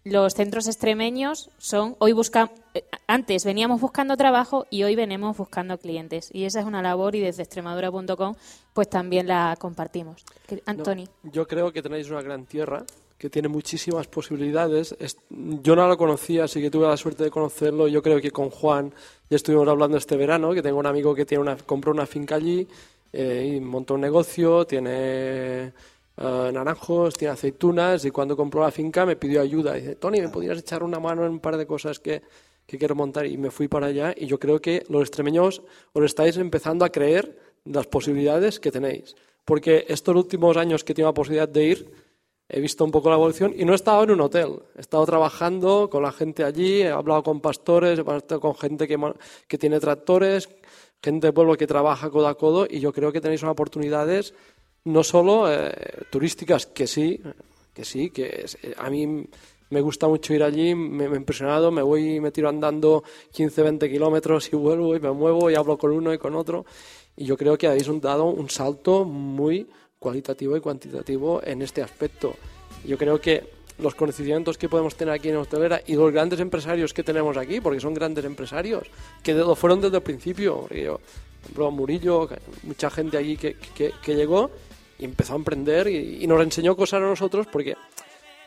[0.08, 5.78] los centros extremeños son hoy buscan eh, antes veníamos buscando trabajo y hoy venimos buscando
[5.78, 8.34] clientes y esa es una labor y desde extremadura.com
[8.72, 10.24] pues también la compartimos.
[10.50, 11.08] No, Antoni.
[11.24, 12.84] yo creo que tenéis una gran tierra
[13.18, 14.94] que tiene muchísimas posibilidades.
[15.00, 17.88] Es- yo no lo conocía, así que tuve la suerte de conocerlo.
[17.88, 18.92] Yo creo que con Juan
[19.30, 22.34] ya estuvimos hablando este verano, que tengo un amigo que tiene una, compró una finca
[22.36, 22.68] allí
[23.14, 25.72] eh, y montó un negocio, tiene
[26.16, 29.76] eh, naranjos, tiene aceitunas y cuando compró la finca me pidió ayuda.
[29.76, 32.22] Y dice, Tony, ¿me podrías echar una mano en un par de cosas que,
[32.66, 33.26] que quiero montar?
[33.26, 35.62] Y me fui para allá y yo creo que los extremeños
[35.92, 39.14] os estáis empezando a creer las posibilidades que tenéis.
[39.44, 41.92] Porque estos últimos años que he tenido la posibilidad de ir,
[42.48, 44.60] he visto un poco la evolución y no he estado en un hotel.
[44.76, 48.88] He estado trabajando con la gente allí, he hablado con pastores, he hablado con gente
[48.88, 48.98] que,
[49.46, 50.48] que tiene tractores,
[51.02, 54.34] gente de pueblo que trabaja codo a codo y yo creo que tenéis unas oportunidades
[54.86, 55.72] no solo eh,
[56.10, 57.20] turísticas, que sí,
[57.74, 59.24] que sí, que es- eh, a mí
[59.70, 63.62] me gusta mucho ir allí, me, me he impresionado, me voy me tiro andando 15,
[63.62, 66.64] 20 kilómetros y vuelvo y me muevo y hablo con uno y con otro.
[67.16, 69.66] Y yo creo que habéis dado un salto muy
[69.98, 72.34] cualitativo y cuantitativo en este aspecto.
[72.84, 73.42] Yo creo que
[73.78, 77.60] los conocimientos que podemos tener aquí en hostelera y los grandes empresarios que tenemos aquí,
[77.60, 78.86] porque son grandes empresarios,
[79.22, 80.68] que lo fueron desde el principio.
[80.70, 82.28] yo, por ejemplo, Murillo,
[82.62, 84.50] mucha gente allí que- que llegó
[84.98, 87.76] y empezó a emprender y, y nos enseñó cosas a nosotros porque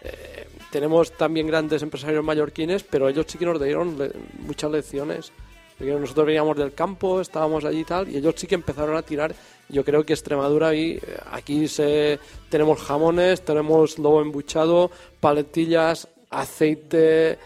[0.02, 5.32] eh, tenemos también grandes empresarios mallorquines, pero ellos sí que nos dieron le- muchas lecciones.
[5.78, 9.02] Porque nosotros veníamos del campo, estábamos allí y tal, y ellos sí que empezaron a
[9.02, 9.34] tirar.
[9.70, 12.20] Yo creo que Extremadura, ahí, eh, aquí se,
[12.50, 14.92] tenemos jamones, tenemos lobo embuchado,
[15.22, 17.38] paletillas, aceite, eh,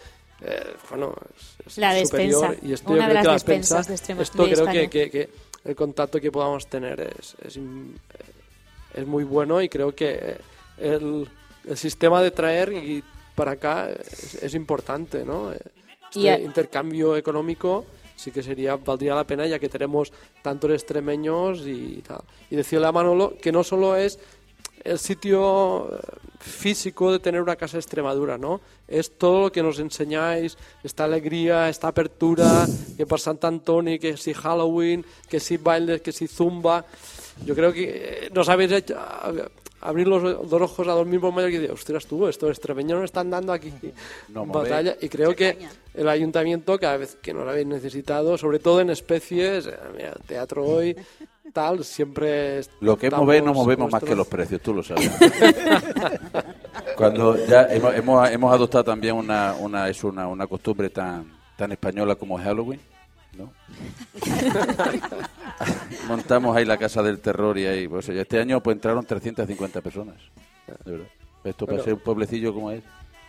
[0.90, 1.14] bueno,
[1.68, 2.42] es, La superior.
[2.50, 5.30] despensa, Y esto una de las despensas despensa, de esto de creo que, que- que
[5.66, 7.36] el contacto que podamos tener es,
[8.94, 10.38] es muy bueno y creo que
[10.78, 11.28] el,
[11.68, 13.04] el sistema de traer y
[13.36, 15.52] para acá es, es importante, ¿no?
[15.52, 17.86] Este Y a- intercambio económico
[18.16, 22.22] sí que sería valdría la pena ya que tenemos tantos extremeños y tal.
[22.52, 24.20] Y decirle a Manolo que no solo es
[24.84, 26.00] el sitio eh,
[26.40, 28.62] físico de tener una casa de Extremadura, ¿no?
[28.88, 32.68] Es todo lo que nos enseñáis, esta alegría, esta apertura,
[32.98, 36.86] que para Sant Antoni, que si Halloween, que si bailes, que si zumba.
[37.46, 38.96] Yo creo que eh, nos habéis hecho
[39.84, 43.06] abrir los, los ojos a los mismos mayores y decir, ostras tú, estos extremeños nos
[43.06, 43.72] están dando aquí
[44.30, 44.96] No, batalla.
[45.02, 45.58] Y creo que
[45.94, 50.14] el ayuntamiento, cada vez que nos lo habéis necesitado, sobre todo en especies, eh, mira,
[50.26, 50.96] teatro hoy,
[51.54, 55.10] tal, siempre Lo que estamos movemos, no movemos más que los precios, tú lo sabes.
[56.98, 61.72] Cuando ya hemos, hemos, hemos adoptado también una, una, es una, una costumbre tan, tan
[61.72, 62.80] española como es Halloween,
[63.38, 63.52] ¿no?
[66.08, 70.16] Montamos ahí la casa del terror y ahí, pues este año pues entraron 350 personas,
[70.86, 71.08] de verdad.
[71.44, 72.84] Esto para ser un pueblecillo como es.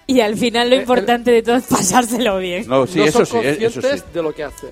[0.07, 2.69] Y al final lo importante de todo es pasárselo bien.
[2.69, 3.89] No, sí, no eso son sí, eh, eso sí.
[3.89, 4.71] conscientes de lo que hacen.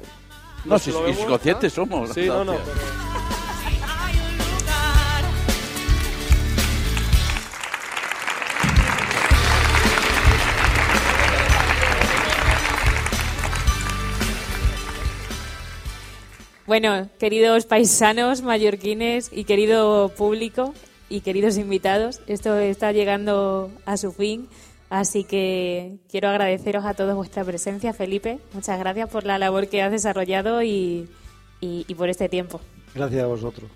[0.64, 2.10] No, sí, vemos, conscientes somos.
[2.10, 2.52] Sí, no, no.
[2.52, 3.02] Pero-
[16.72, 20.72] Bueno, queridos paisanos mallorquines y querido público
[21.10, 24.48] y queridos invitados, esto está llegando a su fin.
[24.88, 28.38] Así que quiero agradeceros a todos vuestra presencia, Felipe.
[28.54, 31.10] Muchas gracias por la labor que has desarrollado y,
[31.60, 32.58] y- y por este tiempo.
[32.94, 33.70] Gracias a vosotros.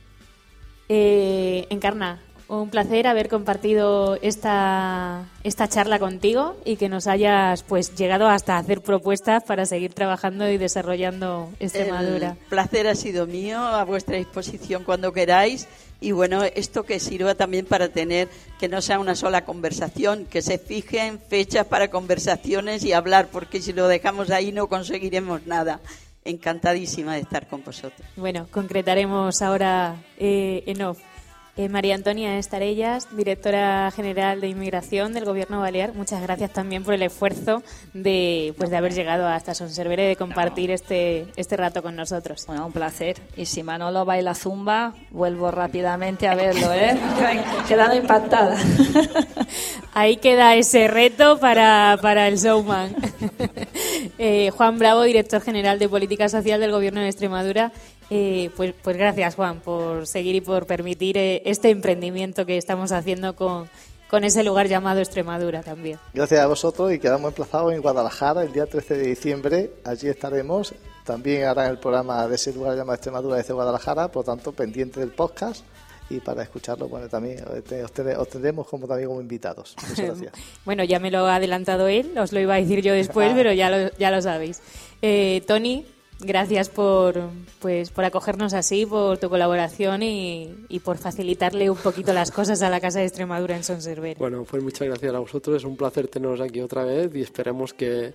[0.89, 7.95] Eh, Encarna, un placer haber compartido esta, esta charla contigo y que nos hayas pues
[7.97, 12.31] llegado hasta hacer propuestas para seguir trabajando y desarrollando Extremadura.
[12.31, 15.67] El placer ha sido mío, a vuestra disposición cuando queráis.
[16.01, 18.29] Y bueno, esto que sirva también para tener,
[18.61, 23.63] que no sea una sola conversación, que se fijen fechas para conversaciones y hablar, porque
[23.63, 25.81] si lo dejamos ahí no conseguiremos nada.
[26.25, 28.07] Encantadísima de estar con vosotros.
[28.17, 30.99] Bueno, concretaremos ahora eh, en off.
[31.59, 36.93] Eh, María Antonia Estarellas, directora general de Inmigración del Gobierno Balear, muchas gracias también por
[36.93, 37.63] el esfuerzo
[37.95, 42.45] de, pues, de haber llegado hasta Sonservera y de compartir este, este rato con nosotros.
[42.47, 43.17] Bueno, un placer.
[43.39, 46.99] Y si Manolo baila zumba, vuelvo rápidamente a verlo, ¿eh?
[47.69, 48.59] Quedado impactada.
[49.95, 52.95] Ahí queda ese reto para, para el showman.
[54.19, 57.73] Eh, Juan Bravo, director general de Política Social del Gobierno de Extremadura.
[58.11, 62.93] Eh, pues, pues gracias, Juan, por seguir y por permitir eh, este emprendimiento que estamos
[62.93, 63.69] haciendo con,
[64.09, 65.99] con ese lugar llamado Extremadura también.
[66.15, 69.71] Gracias a vosotros y quedamos emplazados en Guadalajara el día 13 de diciembre.
[69.85, 70.75] Allí estaremos.
[71.05, 75.01] También harán el programa de ese lugar llamado Extremadura desde Guadalajara, por lo tanto, pendiente
[75.01, 75.65] del podcast.
[76.09, 79.75] Y para escucharlo, bueno, también os tendremos como, también como invitados.
[79.89, 80.33] Muchas gracias.
[80.65, 83.53] Bueno, ya me lo ha adelantado él, os lo iba a decir yo después, pero
[83.53, 84.63] ya lo, ya lo sabéis.
[85.03, 85.85] Eh, Tony,
[86.21, 87.29] gracias por,
[87.61, 92.63] pues, por acogernos así, por tu colaboración y, y por facilitarle un poquito las cosas
[92.63, 94.19] a la Casa de Extremadura en Sonservera.
[94.19, 95.57] Bueno, pues muchas gracias a vosotros.
[95.57, 98.15] Es un placer teneros aquí otra vez y esperemos que,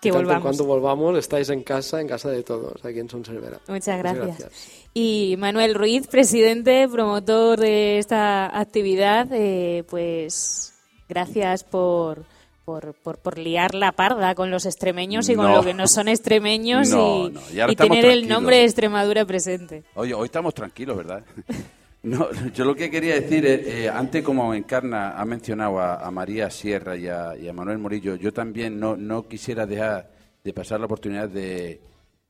[0.00, 1.18] Que tanto en volvamos.
[1.18, 3.60] estáis en casa, en casa de todos, aquí en Sonservera.
[3.68, 4.50] Muchas gracias.
[4.92, 10.74] Y Manuel Ruiz, presidente, promotor de esta actividad, eh, pues
[11.08, 12.24] gracias por,
[12.64, 15.56] por, por, por liar la parda con los extremeños y con No.
[15.56, 17.40] lo que no son extremeños No, y, no,
[17.70, 18.28] y tener el tranquilos.
[18.28, 19.84] nombre de Extremadura presente.
[19.94, 21.24] Oye, hoy estamos tranquilos, ¿verdad?
[22.02, 26.10] No, yo lo que quería decir es, eh, antes como Encarna ha mencionado a, a
[26.10, 30.10] María Sierra y a, y a Manuel Morillo, yo también no, no quisiera dejar
[30.44, 31.80] de pasar la oportunidad de,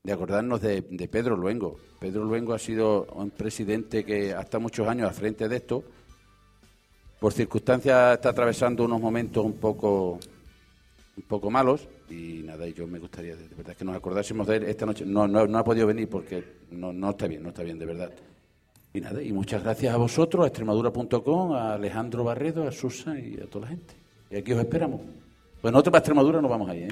[0.05, 1.76] de acordarnos de, de Pedro Luengo.
[1.99, 5.82] Pedro Luengo ha sido un presidente que hasta muchos años al frente de esto.
[7.18, 10.18] Por circunstancias está atravesando unos momentos un poco
[11.16, 14.62] un poco malos y nada, yo me gustaría de verdad que nos acordásemos de él
[14.64, 15.04] esta noche.
[15.06, 18.10] No, no, ha podido venir porque no, no está bien, no está bien de verdad.
[18.92, 23.40] Y nada, y muchas gracias a vosotros, a extremadura.com, a Alejandro Barredo, a Susan y
[23.40, 23.94] a toda la gente.
[24.30, 25.00] Y aquí os esperamos.
[25.60, 26.88] Pues nosotros para Extremadura nos vamos ahí, ¿eh?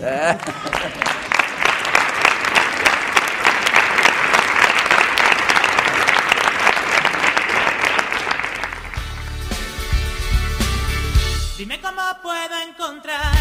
[12.68, 13.36] encontrar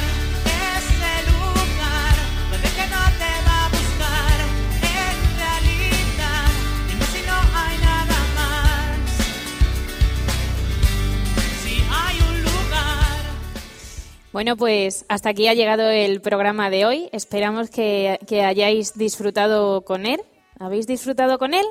[0.46, 2.16] ese lugar
[2.52, 4.38] donde que no te va a buscar
[4.82, 6.48] en realidad.
[6.88, 8.98] Dime si no hay nada más.
[11.64, 13.24] Si hay un lugar.
[14.32, 17.10] Bueno, pues hasta aquí ha llegado el programa de hoy.
[17.12, 20.22] Esperamos que, que hayáis disfrutado con él.
[20.60, 21.66] ¿Habéis disfrutado con él?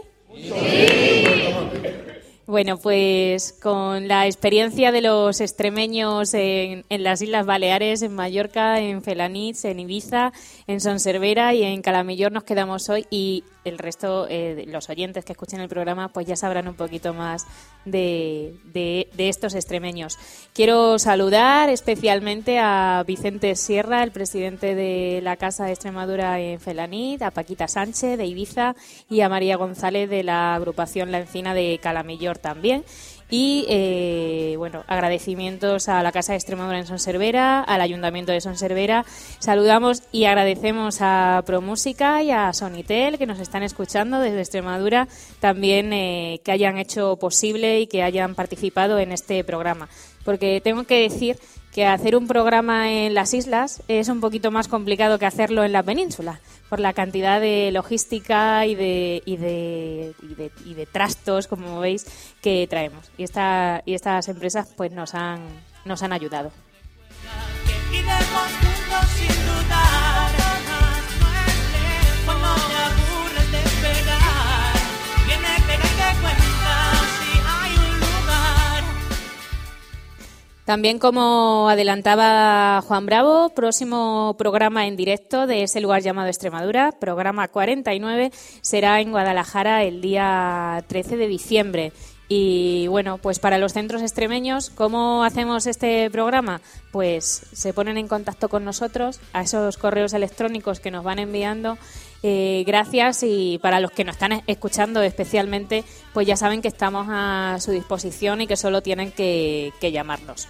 [2.46, 8.80] Bueno, pues con la experiencia de los extremeños en, en las Islas Baleares, en Mallorca,
[8.80, 10.30] en Felanitz, en Ibiza,
[10.66, 15.32] en Sonservera y en Calamillor nos quedamos hoy y el resto, eh, los oyentes que
[15.32, 17.46] escuchen el programa, pues ya sabrán un poquito más
[17.86, 20.18] de, de- de estos extremeños.
[20.54, 27.22] Quiero saludar especialmente a Vicente Sierra, el presidente de la Casa de Extremadura en Felanit,
[27.22, 28.74] a Paquita Sánchez de Ibiza
[29.08, 32.84] y a María González de la agrupación La Encina de Calamillor también.
[33.36, 39.04] Y eh, bueno, agradecimientos a la Casa de Extremadura en Sonservera, al Ayuntamiento de Sonservera.
[39.40, 45.08] Saludamos y agradecemos a ProMúsica y a Sonitel que nos están escuchando desde Extremadura,
[45.40, 49.88] también eh, que hayan hecho posible y que hayan participado en este programa.
[50.24, 51.36] Porque tengo que decir
[51.74, 55.72] que hacer un programa en las islas es un poquito más complicado que hacerlo en
[55.72, 56.38] la península,
[56.68, 61.80] por la cantidad de logística y de, y de, y de, y de trastos, como
[61.80, 62.06] veis,
[62.40, 63.10] que traemos.
[63.18, 65.40] Y, esta, y estas empresas pues nos han,
[65.84, 66.52] nos han ayudado.
[80.64, 87.48] También como adelantaba Juan Bravo, próximo programa en directo de ese lugar llamado Extremadura, programa
[87.48, 88.30] 49,
[88.62, 91.92] será en Guadalajara el día 13 de diciembre.
[92.28, 96.62] Y bueno, pues para los centros extremeños, ¿cómo hacemos este programa?
[96.90, 101.76] Pues se ponen en contacto con nosotros a esos correos electrónicos que nos van enviando.
[102.22, 105.84] Eh, gracias y para los que nos están escuchando especialmente,
[106.14, 110.48] pues ya saben que estamos a su disposición y que solo tienen que, que llamarnos.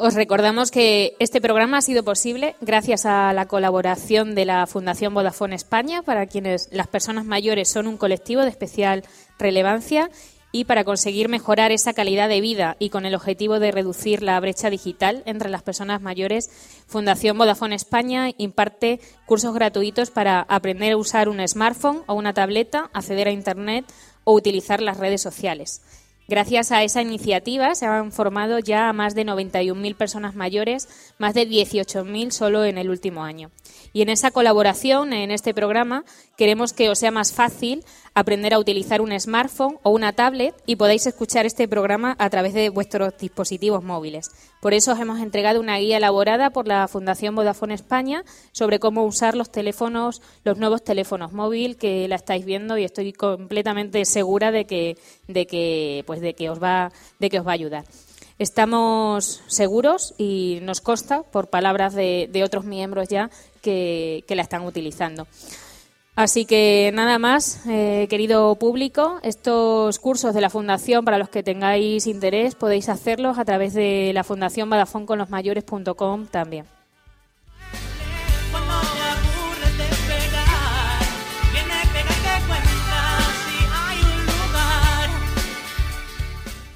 [0.00, 5.12] Os recordamos que este programa ha sido posible gracias a la colaboración de la Fundación
[5.12, 9.02] Vodafone España, para quienes las personas mayores son un colectivo de especial
[9.40, 10.08] relevancia
[10.52, 14.38] y para conseguir mejorar esa calidad de vida y con el objetivo de reducir la
[14.38, 16.48] brecha digital entre las personas mayores,
[16.86, 22.88] Fundación Vodafone España imparte cursos gratuitos para aprender a usar un smartphone o una tableta,
[22.92, 23.84] acceder a Internet
[24.22, 25.82] o utilizar las redes sociales.
[26.30, 30.86] Gracias a esa iniciativa se han formado ya a más de 91.000 personas mayores,
[31.16, 33.50] más de 18.000 solo en el último año.
[33.92, 36.04] Y en esa colaboración, en este programa,
[36.36, 37.84] queremos que os sea más fácil
[38.14, 42.52] aprender a utilizar un smartphone o una tablet y podáis escuchar este programa a través
[42.52, 44.30] de vuestros dispositivos móviles.
[44.60, 49.04] Por eso os hemos entregado una guía elaborada por la Fundación Vodafone España sobre cómo
[49.04, 54.50] usar los teléfonos, los nuevos teléfonos móviles que la estáis viendo y estoy completamente segura
[54.50, 54.98] de que,
[55.28, 56.90] de que, pues de que os va,
[57.20, 57.84] de que os va a ayudar.
[58.40, 65.26] Estamos seguros y nos consta, por palabras de otros miembros ya, que, la están utilizando.
[66.16, 71.44] Así que nada más, eh, querido público, estos cursos de la Fundación, para los que
[71.44, 74.68] tengáis interés, podéis hacerlos a través de la Fundación
[76.26, 76.66] también.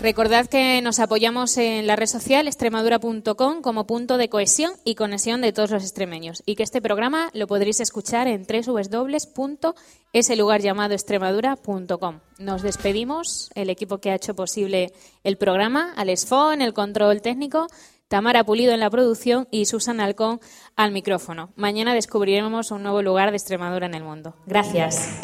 [0.02, 5.40] Recordad que nos apoyamos en la red social extremadura.com como punto de cohesión y conexión
[5.40, 8.44] de todos los extremeños y que este programa lo podréis escuchar en
[10.12, 12.18] ese lugar llamado extremadura.com.
[12.40, 14.92] Nos despedimos, el equipo que ha hecho posible
[15.22, 17.68] el programa, Alex Fon, el control técnico,
[18.08, 20.40] Tamara Pulido en la producción y Susan Alcón
[20.74, 21.52] al micrófono.
[21.54, 24.34] Mañana descubriremos un nuevo lugar de Extremadura en el mundo.
[24.46, 25.20] Gracias.